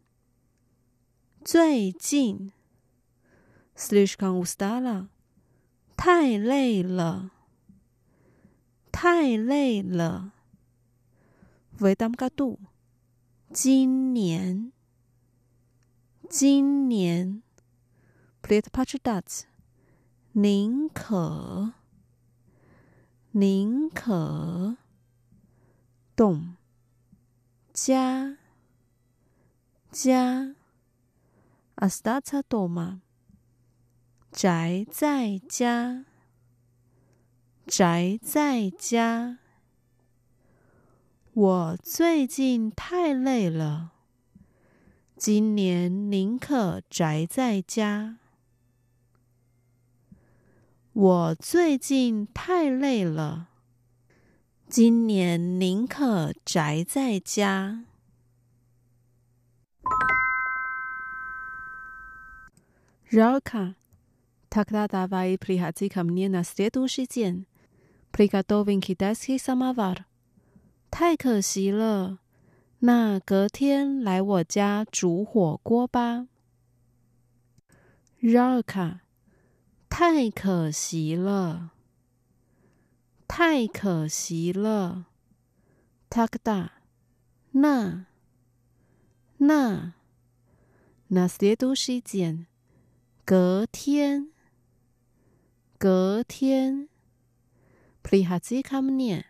[1.42, 2.52] 最近
[3.74, 5.08] slish can
[5.96, 7.30] 太累了
[8.92, 10.32] 太累了
[11.78, 12.58] 为当个度
[13.52, 14.72] 今年，
[16.28, 17.42] 今年
[18.42, 19.44] ，plieta pachadats，
[20.32, 21.72] 宁可，
[23.30, 24.76] 宁可
[26.16, 26.56] ，dom，
[27.72, 28.36] 家，
[29.90, 30.54] 家
[31.76, 33.00] ，astata doma，
[34.32, 36.04] 宅在家，
[37.66, 39.38] 宅在家。
[41.36, 43.90] 我最近太累了，
[45.18, 48.16] 今年宁可宅在家。
[50.94, 53.48] 我最近太累了，
[54.66, 57.84] 今年宁可宅在家。
[63.12, 63.74] Rauka,
[64.48, 67.44] tak da davai prihati kamnie na sredu šizien,
[68.10, 70.06] prikato vin kideski samavar.
[70.90, 72.20] 太可惜了，
[72.80, 76.28] 那隔天来我家煮火锅吧。
[78.18, 79.00] 绕卡，
[79.90, 81.72] 太可惜了，
[83.28, 85.06] 太可惜了。
[86.08, 86.70] Takda，
[87.50, 88.06] 那
[89.38, 89.94] 那
[91.08, 92.46] 那些都是件
[93.24, 94.30] 隔天，
[95.76, 96.88] 隔天。
[98.02, 99.24] p r i h a z i k a m n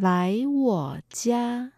[0.00, 1.72] 来我家。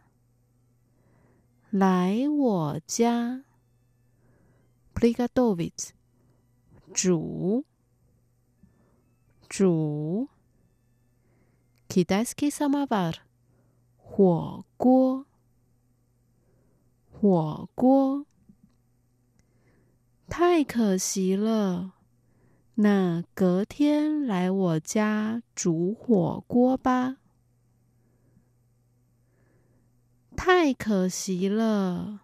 [1.71, 3.45] 来我家。
[4.95, 5.73] Piga dog
[6.93, 7.65] 煮
[9.49, 10.29] 煮
[11.89, 13.15] kiddesky samavat
[13.97, 15.25] 火锅。
[17.11, 18.27] 火锅。
[20.29, 21.95] 太可惜了。
[22.75, 27.20] 那隔天来我家煮火锅吧。
[30.40, 32.22] 太可惜了，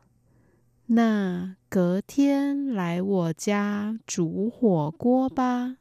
[0.88, 5.78] 那隔天来我家煮火锅吧。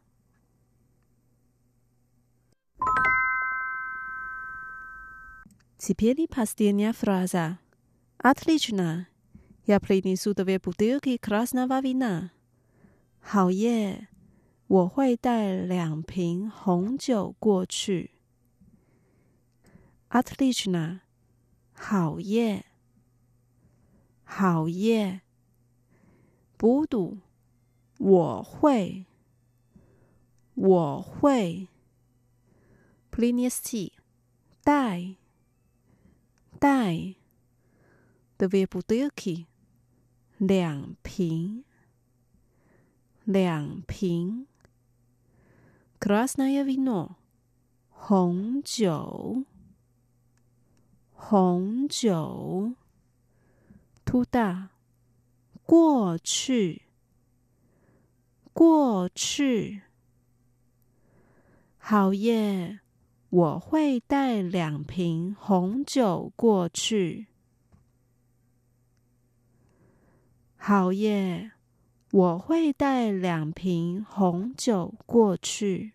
[5.79, 7.59] Теперь последняя фраза.
[8.19, 9.07] Отлично.
[9.67, 12.31] Я принесу две бутылки красного вина.
[13.21, 14.09] 好耶！
[14.67, 18.13] 我会带两瓶红酒过去。
[20.11, 21.01] Отлично.
[21.76, 22.66] 好耶
[24.24, 25.22] 好耶
[26.58, 27.20] 补堵
[28.00, 29.06] 我会
[30.56, 31.68] 我会
[33.12, 33.92] polynesis
[34.64, 35.16] die
[36.60, 37.16] die
[38.38, 39.46] the veil bookie
[40.38, 41.64] 两瓶
[43.26, 44.48] 两瓶
[46.00, 47.16] krasnayavino
[47.90, 49.44] 红酒
[51.28, 52.76] 红酒
[54.06, 54.70] 突大
[55.64, 56.84] 过去
[58.54, 59.82] 过去。
[61.80, 62.80] 好耶
[63.32, 67.26] 我会带两瓶红酒过去。
[70.56, 71.54] 好耶
[72.12, 75.95] 我会带两瓶红酒过去。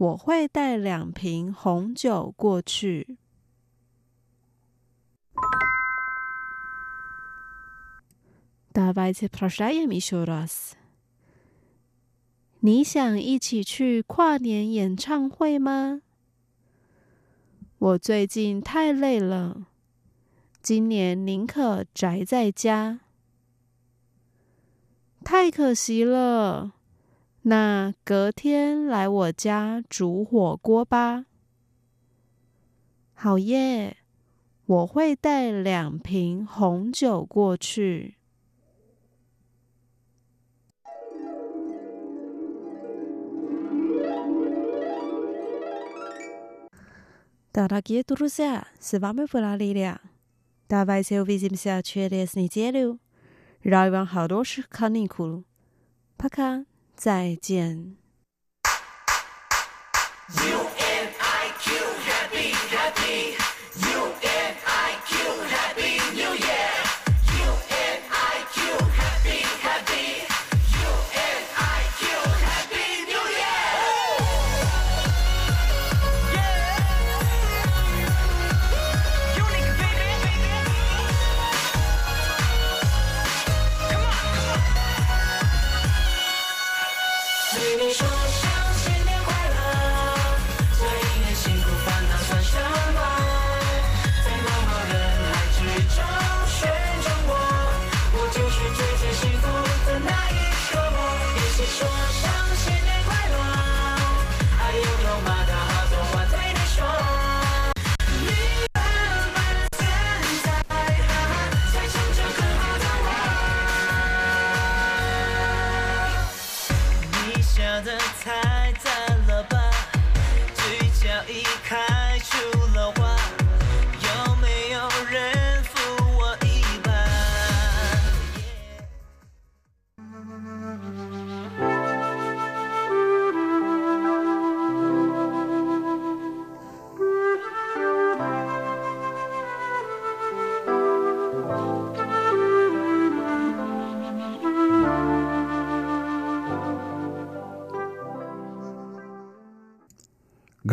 [0.00, 3.18] 我会带两瓶红酒过去。
[12.60, 16.00] 你想一起去跨年演唱会吗？
[17.78, 19.66] 我最近太累了。
[20.62, 23.00] 今年宁可宅在家。
[25.22, 26.72] 太可惜了。
[27.43, 31.25] 那隔天来我家煮火锅吧。
[33.13, 33.97] 好耶！
[34.65, 38.15] 我会带两瓶红酒过去。
[47.53, 49.99] Дорогие друзья, с вами была Лилия.
[50.67, 52.99] Давайте увидимся через неделю.
[53.63, 55.45] Желаю вам хороших каникул.
[56.17, 56.65] Пока.
[57.00, 57.96] 再见。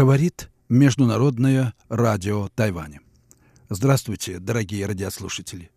[0.07, 3.01] Говорит Международное радио Тайваня.
[3.67, 5.69] Здравствуйте, дорогие радиослушатели.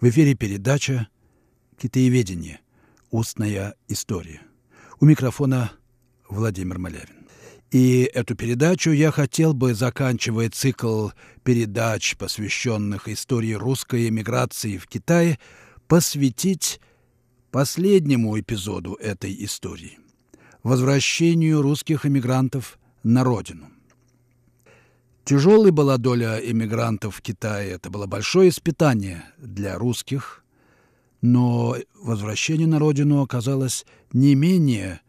[0.00, 1.08] В эфире передача
[1.76, 2.60] «Китаеведение.
[3.10, 4.40] Устная история».
[5.00, 5.70] У микрофона
[6.30, 7.28] Владимир Малявин.
[7.72, 11.10] И эту передачу я хотел бы, заканчивая цикл
[11.42, 15.38] передач, посвященных истории русской эмиграции в Китае,
[15.88, 16.80] посвятить
[17.50, 19.98] последнему эпизоду этой истории–
[20.62, 23.73] возвращению русских эмигрантов на родину.
[25.24, 30.44] Тяжелой была доля эмигрантов в Китае, это было большое испытание для русских,
[31.22, 35.00] но возвращение на родину оказалось не менее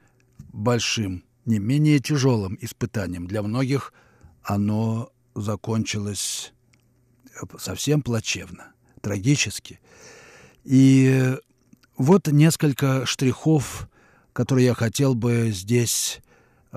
[0.53, 3.27] большим, не менее тяжелым испытанием.
[3.27, 3.93] Для многих
[4.41, 6.53] оно закончилось
[7.59, 9.81] совсем плачевно, трагически.
[10.63, 11.35] И
[11.97, 13.89] вот несколько штрихов,
[14.31, 16.21] которые я хотел бы здесь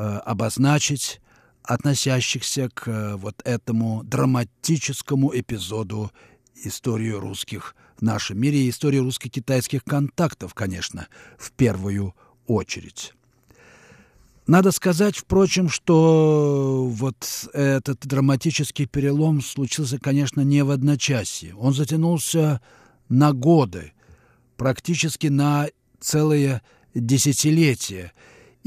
[0.01, 1.21] Э, обозначить,
[1.69, 6.11] относящихся к э, вот этому драматическому эпизоду
[6.65, 12.15] истории русских в нашем мире и истории русско-китайских контактов, конечно, в первую
[12.47, 13.13] очередь.
[14.47, 21.55] Надо сказать, впрочем, что вот этот драматический перелом случился, конечно, не в одночасье.
[21.55, 22.63] Он затянулся
[23.11, 23.93] на годы,
[24.57, 25.69] практически на
[26.01, 26.63] целые
[26.95, 28.13] десятилетия.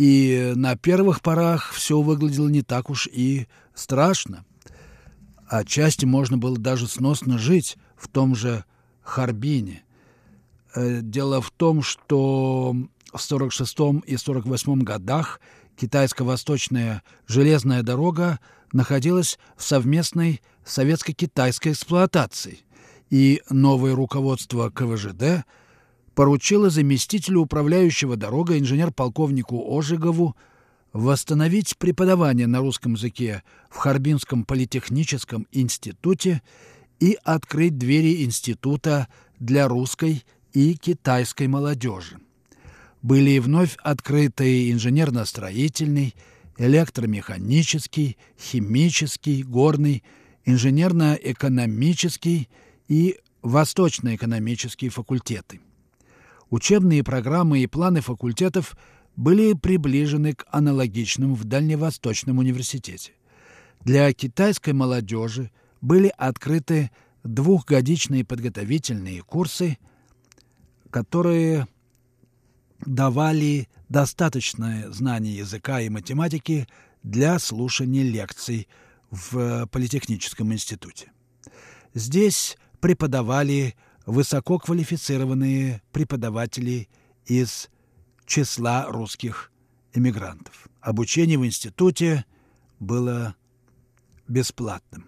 [0.01, 4.45] И на первых порах все выглядело не так уж и страшно.
[5.47, 8.65] Отчасти можно было даже сносно жить в том же
[9.03, 9.83] Харбине.
[10.73, 12.75] Э, дело в том, что
[13.13, 13.77] в 46
[14.07, 15.39] и 48 годах–
[15.81, 18.39] Китайско-Восточная железная дорога
[18.71, 22.59] находилась в совместной советско-китайской эксплуатации,
[23.09, 25.45] и новое руководство КВЖД
[26.15, 30.35] поручило заместителю управляющего дорогой инженер-полковнику Ожегову
[30.93, 36.41] восстановить преподавание на русском языке в Харбинском политехническом институте
[36.99, 39.07] и открыть двери института
[39.39, 42.19] для русской и китайской молодежи
[43.01, 46.13] были вновь открыты инженерно-строительный,
[46.57, 50.03] электромеханический, химический, горный,
[50.45, 52.49] инженерно-экономический
[52.87, 55.61] и восточно-экономические факультеты.
[56.51, 58.75] Учебные программы и планы факультетов
[59.15, 63.13] были приближены к аналогичным в Дальневосточном университете.
[63.79, 65.49] Для китайской молодежи
[65.79, 66.91] были открыты
[67.23, 69.77] двухгодичные подготовительные курсы,
[70.89, 71.67] которые
[72.85, 76.67] давали достаточное знание языка и математики
[77.01, 78.67] для слушания лекций
[79.09, 81.13] в Политехническом институте.
[81.93, 83.75] Здесь преподавали
[84.11, 86.89] высококвалифицированные преподаватели
[87.25, 87.69] из
[88.25, 89.53] числа русских
[89.93, 90.67] эмигрантов.
[90.81, 92.25] Обучение в институте
[92.79, 93.35] было
[94.27, 95.05] бесплатным.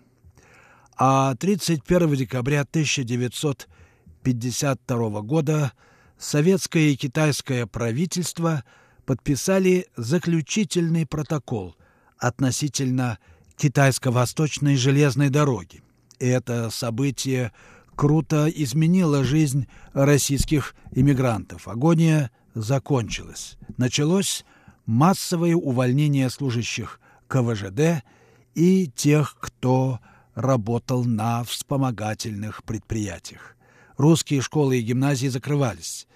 [0.95, 5.73] А 31 декабря 1952 года
[6.17, 8.63] советское и китайское правительство
[9.05, 11.75] подписали заключительный протокол
[12.17, 13.19] относительно
[13.57, 15.83] китайско-восточной железной дороги.
[16.19, 17.51] Это событие
[17.95, 21.67] круто изменило жизнь российских иммигрантов.
[21.67, 23.57] Агония закончилась.
[23.77, 24.45] Началось
[24.85, 28.03] массовое увольнение служащих КВЖД
[28.55, 29.99] и тех, кто
[30.35, 33.55] работал на вспомогательных предприятиях.
[33.97, 36.07] Русские школы и гимназии закрывались.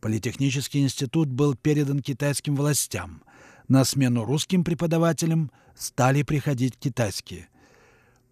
[0.00, 3.22] Политехнический институт был передан китайским властям.
[3.68, 7.48] На смену русским преподавателям стали приходить китайские.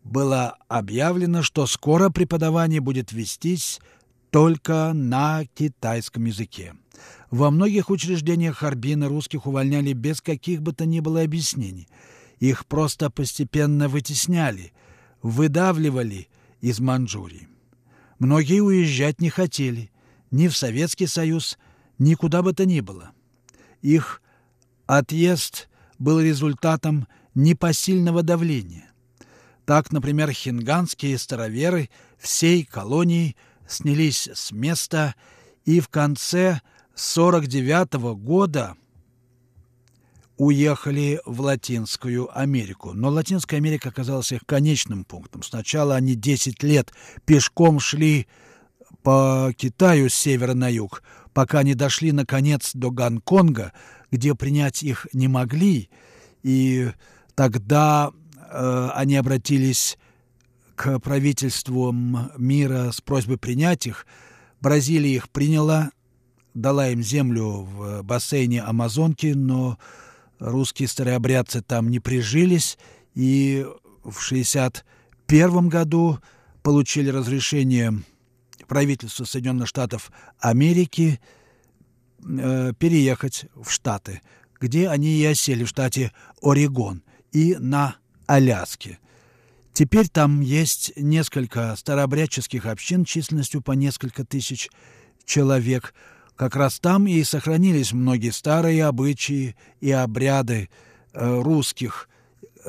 [0.04, 3.80] Было объявлено, что скоро преподавание будет вестись
[4.30, 6.74] только на китайском языке.
[7.30, 11.88] Во многих учреждениях Харбина русских увольняли без каких бы то ни было объяснений.
[12.38, 14.72] Их просто постепенно вытесняли,
[15.22, 16.28] выдавливали
[16.60, 17.48] из Манчжурии.
[18.18, 19.90] Многие уезжать не хотели
[20.30, 21.58] ни в Советский Союз,
[21.98, 23.12] ни куда бы то ни было.
[23.80, 24.20] Их
[24.86, 28.83] отъезд был результатом непосильного давления.
[29.66, 31.88] Так, например, хинганские староверы
[32.18, 33.36] всей колонии
[33.66, 35.14] снялись с места
[35.64, 36.60] и в конце
[36.94, 38.76] 49 -го года
[40.36, 42.92] уехали в Латинскую Америку.
[42.92, 45.42] Но Латинская Америка оказалась их конечным пунктом.
[45.42, 46.92] Сначала они 10 лет
[47.24, 48.26] пешком шли
[49.02, 51.02] по Китаю с севера на юг,
[51.32, 53.72] пока не дошли, наконец, до Гонконга,
[54.10, 55.88] где принять их не могли.
[56.42, 56.90] И
[57.34, 58.12] тогда
[58.56, 59.98] они обратились
[60.74, 64.06] к правительствам мира с просьбой принять их.
[64.60, 65.90] Бразилия их приняла,
[66.54, 69.78] дала им землю в бассейне Амазонки, но
[70.38, 72.78] русские старообрядцы там не прижились,
[73.14, 73.66] и
[74.02, 76.18] в 1961 году
[76.62, 78.02] получили разрешение
[78.66, 81.20] правительства Соединенных Штатов Америки
[82.24, 84.22] э, переехать в Штаты,
[84.60, 87.02] где они и осели в штате Орегон
[87.32, 87.96] и на
[88.26, 88.98] Аляске.
[89.72, 94.70] Теперь там есть несколько старообрядческих общин численностью по несколько тысяч
[95.24, 95.94] человек–
[96.36, 100.68] как раз там и сохранились многие старые обычаи и обряды
[101.12, 102.08] э, русских.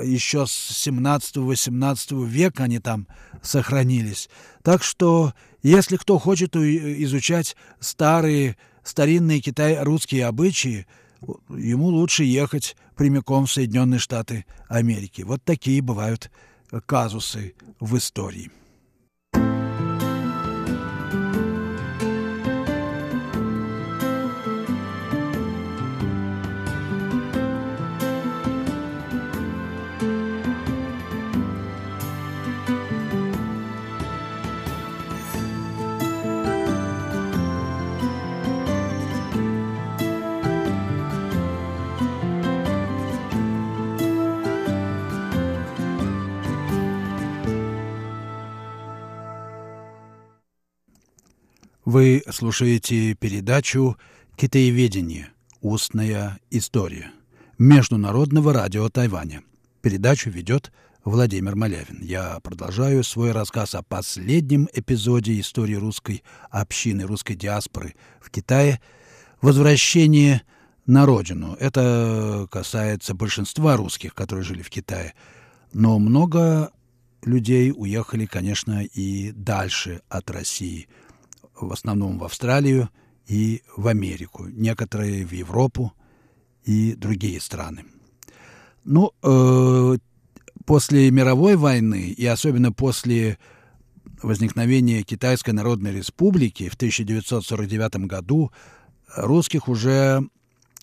[0.01, 3.07] Еще с 17-18 века они там
[3.41, 4.29] сохранились.
[4.61, 5.33] Так что,
[5.63, 10.85] если кто хочет изучать старые, старинные китай-русские обычаи,
[11.49, 15.21] ему лучше ехать прямиком в Соединенные Штаты Америки.
[15.21, 16.31] Вот такие бывают
[16.85, 18.51] казусы в истории.
[51.85, 53.95] Вы слушаете передачу
[54.35, 55.29] «Китаеведение.
[55.61, 57.11] Устная история»
[57.59, 59.43] Международного радио Тайваня.
[59.83, 60.71] Передачу ведет
[61.03, 62.01] Владимир Малявин.
[62.01, 68.81] Я продолжаю свой рассказ о последнем эпизоде истории русской общины, русской диаспоры в Китае
[69.43, 70.41] «Возвращение
[70.87, 71.55] на родину».
[71.59, 75.13] Это касается большинства русских, которые жили в Китае.
[75.71, 76.71] Но много
[77.23, 80.87] людей уехали, конечно, и дальше от России–
[81.59, 82.89] в основном в Австралию
[83.27, 85.93] и в Америку, некоторые в Европу
[86.63, 87.85] и другие страны.
[88.83, 89.97] Ну, э,
[90.65, 93.37] после мировой войны и особенно после
[94.21, 98.51] возникновения Китайской Народной Республики в 1949 году
[99.15, 100.27] русских уже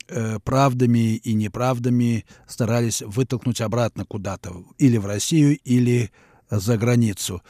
[0.08, 6.10] э, правдами и неправдами старались вытолкнуть обратно куда-то, или в Россию, или
[6.50, 7.42] за границу.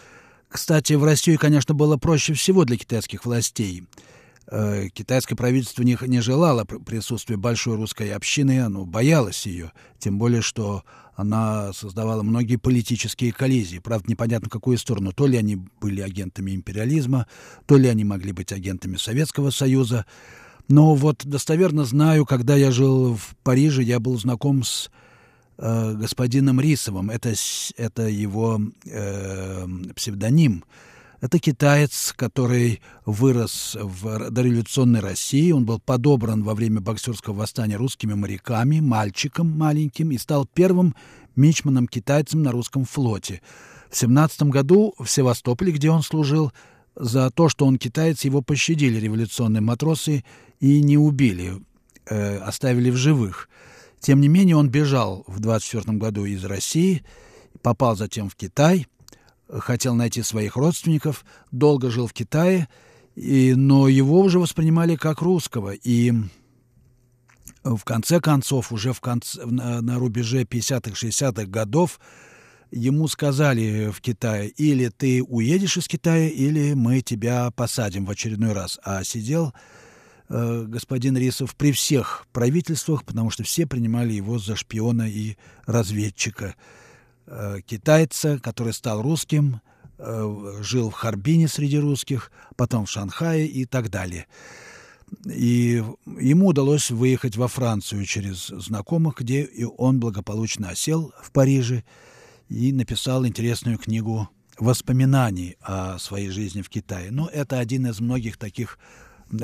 [0.52, 3.84] Кстати, в Россию, конечно, было проще всего для китайских властей.
[4.48, 10.42] Э, китайское правительство не, не желало присутствия большой русской общины, оно боялось ее, тем более,
[10.42, 10.84] что
[11.16, 13.78] она создавала многие политические коллизии.
[13.78, 15.12] Правда, непонятно, в какую сторону.
[15.12, 17.26] То ли они были агентами империализма,
[17.64, 20.04] то ли они могли быть агентами Советского Союза.
[20.68, 24.90] Но вот достоверно знаю, когда я жил в Париже, я был знаком с
[25.58, 27.10] э, господином Рисовым.
[27.10, 27.34] Это,
[27.76, 30.64] это его э, псевдоним.
[31.20, 35.52] Это китаец, который вырос в дореволюционной России.
[35.52, 40.96] Он был подобран во время боксерского восстания русскими моряками, мальчиком маленьким, и стал первым
[41.36, 43.40] мичманом-китайцем на русском флоте.
[43.88, 46.52] В 17 году в Севастополе, где он служил,
[46.96, 50.24] за то, что он китаец, его пощадили революционные матросы
[50.60, 51.62] и не убили,
[52.06, 53.48] э, оставили в живых.
[54.02, 57.04] Тем не менее, он бежал в 24 году из России,
[57.62, 58.88] попал затем в Китай,
[59.48, 62.68] хотел найти своих родственников, долго жил в Китае,
[63.14, 65.70] и, но его уже воспринимали как русского.
[65.70, 66.12] И
[67.62, 72.00] в конце концов, уже в конце, на, на рубеже 50-х, 60-х годов,
[72.72, 78.52] ему сказали в Китае, или ты уедешь из Китая, или мы тебя посадим в очередной
[78.52, 78.80] раз.
[78.82, 79.54] А сидел
[80.34, 86.54] Э, господин Рисов при всех правительствах, потому что все принимали его за шпиона и разведчика.
[87.26, 89.60] Э, китайца, который стал русским,
[89.98, 94.26] э, жил в Харбине среди русских, потом в Шанхае и так далее.
[95.26, 95.84] И
[96.18, 101.84] ему удалось выехать во Францию через знакомых, где и он благополучно осел в Париже
[102.48, 107.10] и написал интересную книгу воспоминаний о своей жизни в Китае.
[107.10, 108.78] Но это один из многих таких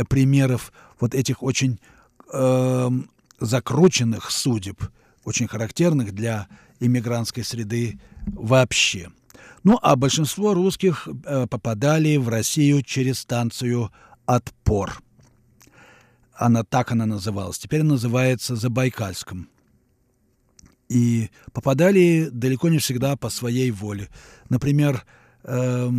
[0.09, 1.79] примеров вот этих очень
[2.33, 2.91] э,
[3.41, 4.83] закрученных судеб,
[5.25, 6.49] очень характерных для
[6.81, 9.11] иммигрантской среды вообще.
[9.65, 13.91] Ну, а большинство русских э, попадали в Россию через станцию
[14.27, 15.03] «Отпор».
[16.35, 17.59] Она так она называлась.
[17.59, 19.49] Теперь она называется Забайкальском.
[20.89, 24.09] И попадали далеко не всегда по своей воле.
[24.49, 25.05] Например,
[25.43, 25.91] э,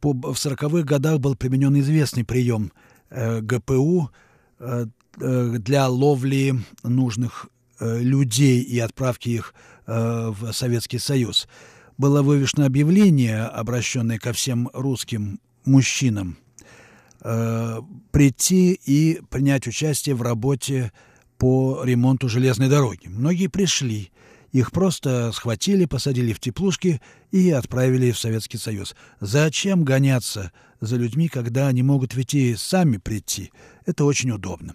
[0.00, 2.72] по, в 40-х годах был применен известный прием–
[3.10, 4.10] ГПУ
[4.58, 4.86] э,
[5.20, 7.48] э, для ловли нужных
[7.80, 9.54] людей и отправки их
[9.86, 11.48] в Советский Союз.
[11.96, 16.36] Было вывешено объявление, обращенное ко всем русским мужчинам,
[17.18, 20.92] прийти и принять участие в работе
[21.38, 23.06] по ремонту железной дороги.
[23.08, 24.12] Многие пришли,
[24.52, 28.94] их просто схватили, посадили в теплушки и отправили в Советский Союз.
[29.20, 33.52] Зачем гоняться за людьми, когда они могут ведь и сами прийти?
[33.86, 34.74] Это очень удобно.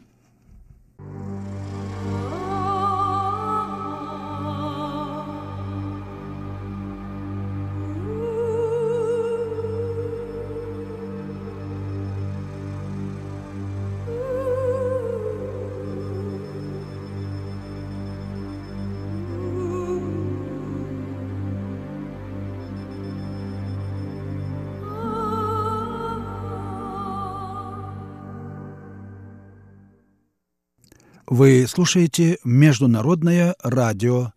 [31.28, 34.32] Вы слушаете Международное радио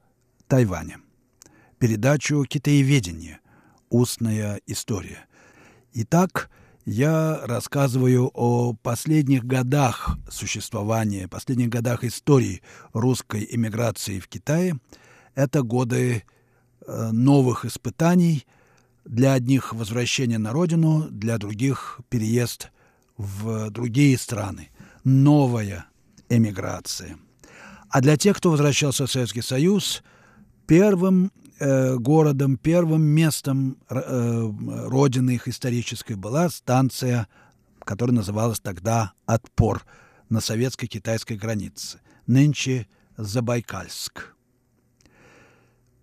[0.47, 0.97] Тайваня.
[1.79, 3.41] Передачу «Китаеведение.
[3.91, 5.27] Устная история».
[5.93, 6.49] Итак,
[6.87, 12.63] я рассказываю о последних годах существования, последних годах истории
[12.95, 14.79] русской эмиграции в Китае.
[15.35, 16.25] Это годы
[16.87, 18.47] э, новых испытаний,
[19.05, 22.71] для одних возвращение на родину, для других переезд
[23.19, 24.71] в другие страны.
[25.05, 25.85] Новая
[26.29, 27.17] эмиграции.
[27.91, 30.03] А для тех, кто возвращался в Советский Союз,
[30.67, 34.53] первым э, городом, первым местом э,
[34.87, 37.29] родины их исторической была станция,
[37.81, 39.85] которая называлась тогда «Отпор»
[40.29, 44.35] на советско-китайской границе, нынче Забайкальск.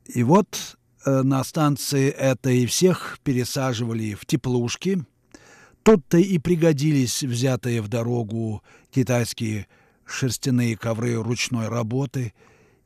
[0.06, 5.04] И вот э, на станции этой всех пересаживали в теплушки.
[5.84, 9.68] Тут-то и пригодились взятые в дорогу китайские
[10.06, 12.34] шерстяные ковры ручной работы.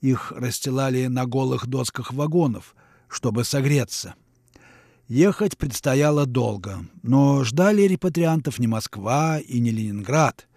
[0.02, 2.76] Их расстилали на голых досках вагонов,
[3.10, 4.16] чтобы согреться.
[5.10, 10.48] Ехать предстояло долго, но ждали репатриантов не Москва и не Ленинград,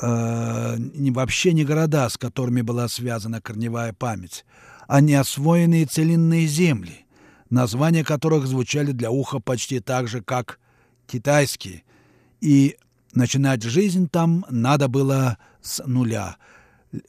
[0.00, 4.46] э, не, вообще не города, с которыми была связана корневая память,
[4.86, 7.06] а неосвоенные целинные земли,
[7.50, 10.60] названия которых звучали для уха почти так же, как
[11.06, 11.82] китайские,
[12.40, 12.76] и
[13.12, 16.36] начинать жизнь там надо было с нуля.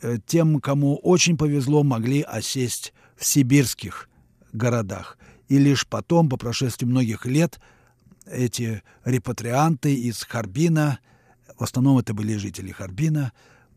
[0.02, 4.10] Э, тем, кому очень повезло, могли осесть в сибирских
[4.54, 5.18] городах.
[5.47, 7.60] И лишь потом, по прошествии многих лет,
[8.26, 11.00] эти репатрианты из Харбина,
[11.58, 13.34] в основном это были жители Харбина,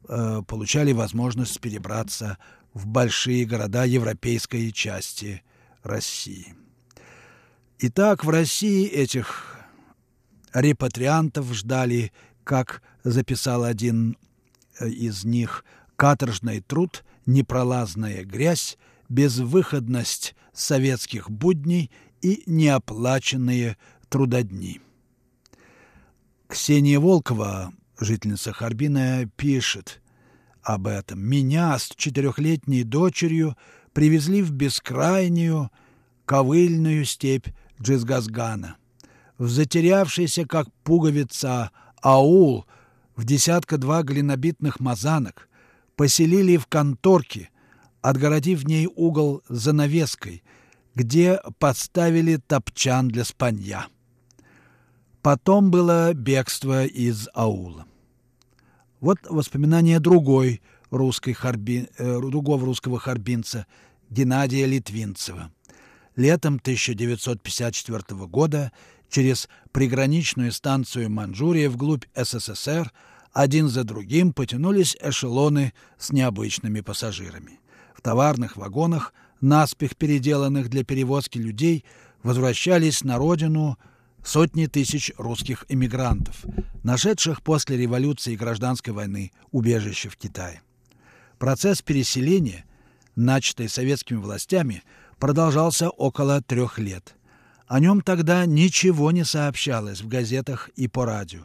[0.08, 2.38] э, получали возможность перебраться
[2.74, 5.42] в большие города европейской части
[5.82, 6.54] России.
[7.78, 9.56] Итак, в России этих
[10.52, 12.12] репатриантов ждали,
[12.44, 14.16] как записал один
[14.86, 15.64] из них,
[15.96, 18.78] каторжный труд, непролазная грязь,
[19.08, 23.76] безвыходность советских будней и неоплаченные
[24.08, 24.80] трудодни.
[26.48, 30.00] Ксения Волкова, жительница Харбина, пишет–
[30.62, 31.20] об этом.
[31.20, 33.56] Меня с четырехлетней дочерью
[33.92, 35.70] привезли в бескрайнюю
[36.24, 37.48] ковыльную степь
[37.80, 38.76] Джизгазгана.
[39.38, 41.70] В затерявшийся, как пуговица,
[42.00, 42.66] аул
[43.16, 45.48] в десятка-два глинобитных мазанок
[45.96, 47.50] поселили в конторке,
[48.00, 50.42] отгородив в ней угол занавеской,
[50.94, 53.86] где подставили топчан для спанья.
[55.22, 57.86] Потом было бегство из аула.
[59.00, 61.88] Вот воспоминания другой русской харби...
[61.98, 63.66] Э, другого русского харбинца
[64.10, 65.50] Геннадия Литвинцева.
[66.16, 68.72] Летом 1954 года
[69.12, 72.90] через приграничную станцию Манчжурия вглубь СССР
[73.32, 77.60] один за другим потянулись эшелоны с необычными пассажирами.
[77.94, 81.84] В товарных вагонах, наспех переделанных для перевозки людей,
[82.24, 83.78] возвращались на родину–
[84.24, 86.44] сотни тысяч русских эмигрантов,
[86.82, 90.62] нашедших после революции и гражданской войны убежище в Китае.
[91.38, 92.64] Процесс переселения,
[93.16, 94.82] начатый советскими властями,
[95.18, 97.14] продолжался около трех лет.
[97.72, 101.44] О нем тогда ничего не сообщалось в газетах и по радио,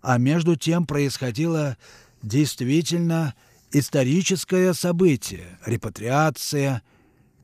[0.00, 1.76] а между тем происходило
[2.22, 3.34] действительно
[3.72, 6.82] историческое событие– репатриация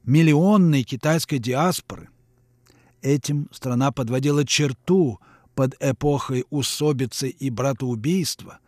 [0.04, 2.08] миллионной китайской диаспоры,
[3.02, 5.20] Этим страна подводила черту
[5.54, 8.60] под эпохой усобицы и братоубийства,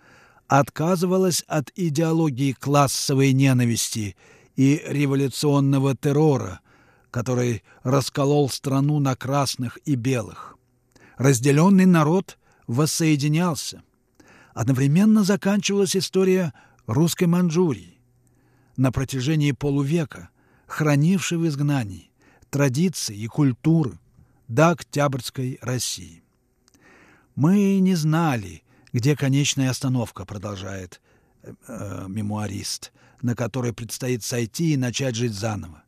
[0.46, 4.14] отказывалась от идеологии классовой ненависти
[4.56, 6.60] и революционного террора,
[7.14, 10.58] который расколол страну на красных и белых.
[11.16, 13.84] Разделенный народ воссоединялся.
[14.52, 16.52] Одновременно заканчивалась история
[16.88, 18.00] русской Манчжурии,
[18.76, 20.30] на протяжении полувека
[20.66, 22.10] хранившей в изгнании
[22.50, 23.96] традиции и культуры,
[24.48, 26.24] до Октябрьской России.
[27.36, 31.00] Мы не знали, где конечная остановка, продолжает
[31.44, 32.92] э, мемуарист,
[33.22, 35.83] на которой предстоит сойти и начать жить заново.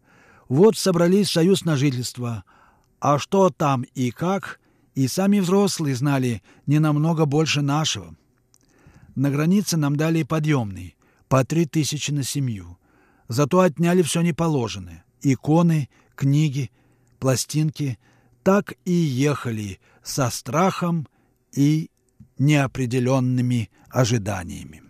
[0.48, 2.44] Вот собрались в союз на жительство,
[3.00, 4.60] а что там и как,
[4.94, 8.14] и сами взрослые знали не намного больше нашего.
[9.14, 10.96] На границе нам дали подъемный,
[11.28, 12.78] по три тысячи на семью.
[13.28, 16.70] Зато отняли все неположенное– иконы, книги,
[17.18, 17.98] пластинки–
[18.46, 21.08] так и ехали со страхом
[21.50, 21.90] и
[22.38, 24.84] неопределенными ожиданиями.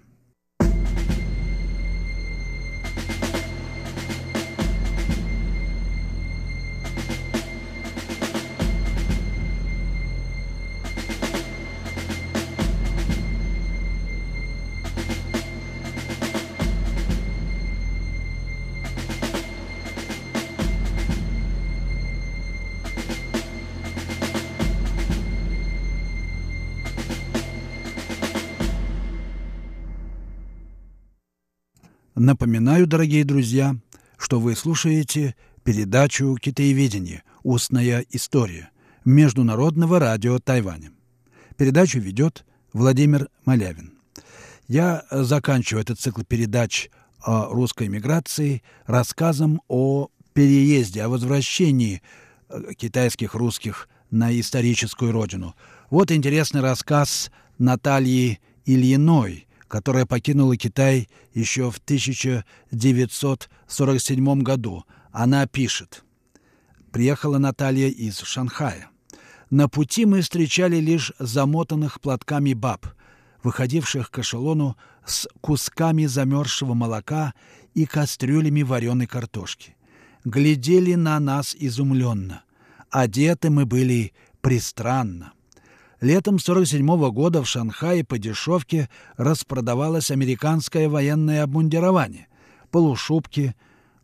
[32.17, 33.77] Напоминаю, дорогие друзья,
[34.17, 37.23] что вы слушаете передачу «Китаеведение.
[37.43, 38.71] Устная история»
[39.05, 40.93] Международного радио Тайваня.
[41.59, 43.99] Передачу ведет Владимир Малявин.
[44.67, 46.89] Я заканчиваю этот цикл передач
[47.21, 52.01] о русской миграции рассказом о переезде, о возвращении
[52.49, 55.55] э, китайских русских на историческую родину.
[55.91, 64.85] Вот интересный рассказ Натальи Ильиной, которая покинула Китай еще в 1947 году.
[65.13, 66.03] Она пишет.
[66.93, 68.91] Приехала Наталья из Шанхая.
[69.51, 72.87] На пути мы встречали лишь замотанных платками баб,
[73.43, 77.35] выходивших к эшелону с кусками замерзшего молока
[77.75, 79.77] и кастрюлями вареной картошки.
[80.25, 82.43] Глядели на нас изумленно.
[82.91, 85.33] Одеты мы были пристранно.
[86.01, 92.29] Летом 47 -го года в Шанхае по дешевке распродавалось американское военное обмундирование.
[92.71, 93.55] Полушубки,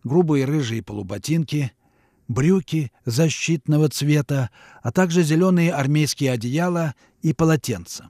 [0.03, 1.72] грубые рыжие полуботинки,
[2.28, 4.49] брюки защитного цвета,
[4.82, 8.09] а также зеленые армейские одеяла и полотенца.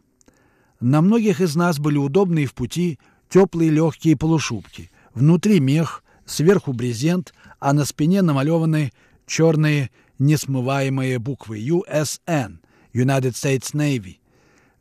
[0.79, 4.93] На многих из нас были удобные в пути теплые легкие полушубки.
[5.13, 8.93] Внутри мех, сверху брезент, а на спине намалеваны
[9.27, 12.59] черные несмываемые буквы USN–
[12.93, 14.17] United States Navy.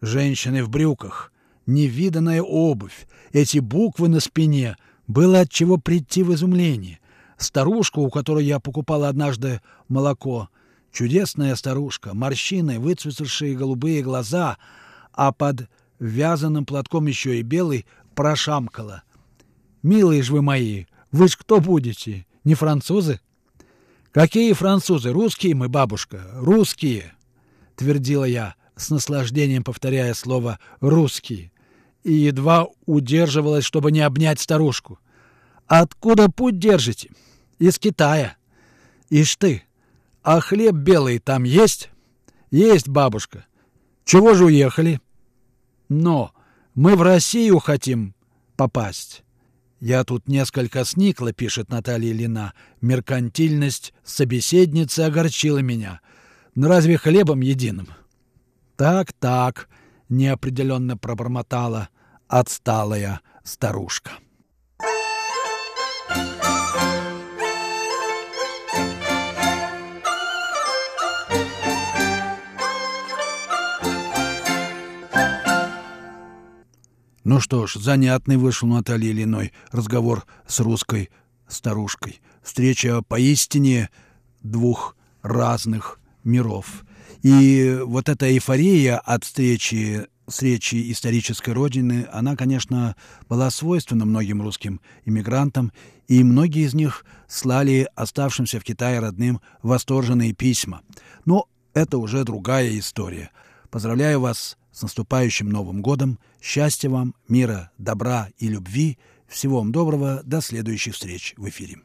[0.01, 1.31] Женщины в брюках,
[1.65, 4.77] невиданная обувь, эти буквы на спине–
[5.11, 6.99] было от чего прийти в изумление.
[7.37, 10.49] Старушка, у которой я покупал однажды молоко,
[10.91, 14.57] чудесная старушка, морщины, выцветшие голубые глаза,
[15.11, 17.85] а под вязаным платком еще и белый,
[18.15, 19.03] прошамкала.
[19.83, 22.25] «Милые ж вы мои, вы ж кто будете?
[22.43, 23.19] Не французы?»
[24.11, 25.11] «Какие французы?
[25.11, 27.13] Русские мы, бабушка, русские!»—
[27.81, 31.51] твердила я, с наслаждением повторяя слово «русские»,
[32.03, 34.99] и едва удерживалась, чтобы не обнять старушку.
[35.65, 37.09] «Откуда путь держите?»
[37.57, 38.37] «Из Китая».
[39.09, 39.63] «Ишь ты!
[40.21, 41.89] А хлеб белый там есть?»
[42.51, 43.45] «Есть, бабушка».
[44.05, 45.01] «Чего же уехали?»
[45.89, 46.33] Но
[46.75, 48.13] мы в Россию хотим
[48.57, 49.23] попасть.
[49.79, 52.53] Я тут несколько сникла, пишет Наталья Лина.
[52.79, 55.99] Меркантильность собеседницы огорчила меня.
[56.53, 57.87] Но ну, разве хлебом единым?
[58.75, 59.69] Так-так,
[60.09, 61.87] неопределенно пробормотала
[62.27, 64.11] отсталая старушка.
[77.23, 81.11] Ну что ж, занятный вышел Наталья Ильиной разговор с русской
[81.47, 82.19] старушкой.
[82.43, 83.89] Встреча поистине
[84.41, 86.83] двух разных миров.
[87.23, 92.95] И вот эта эйфория от встречи с речи исторической родины, она, конечно,
[93.27, 95.71] была свойственна многим русским иммигрантам,
[96.07, 100.81] и многие из них слали оставшимся в Китае родным восторженные письма.
[101.25, 103.31] Но это уже другая история.
[103.69, 106.19] Поздравляю вас с наступающим Новым годом!
[106.41, 108.97] Счастья вам, мира, добра и любви!
[109.27, 110.21] Всего вам доброго!
[110.23, 111.77] До следующих встреч в эфире!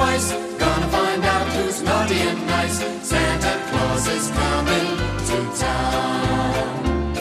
[0.00, 0.32] twice.
[0.58, 2.78] Gonna find out who's naughty and nice.
[3.10, 4.88] Santa Claus is coming
[5.28, 7.14] to town.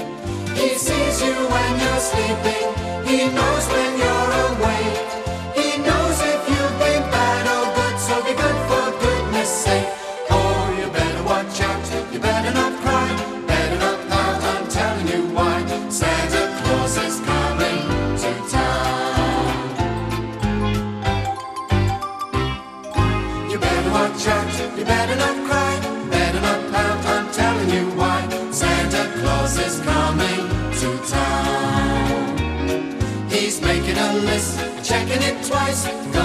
[0.59, 2.67] He sees you when you're sleeping.
[3.09, 3.88] He knows when.
[35.69, 36.18] eyes.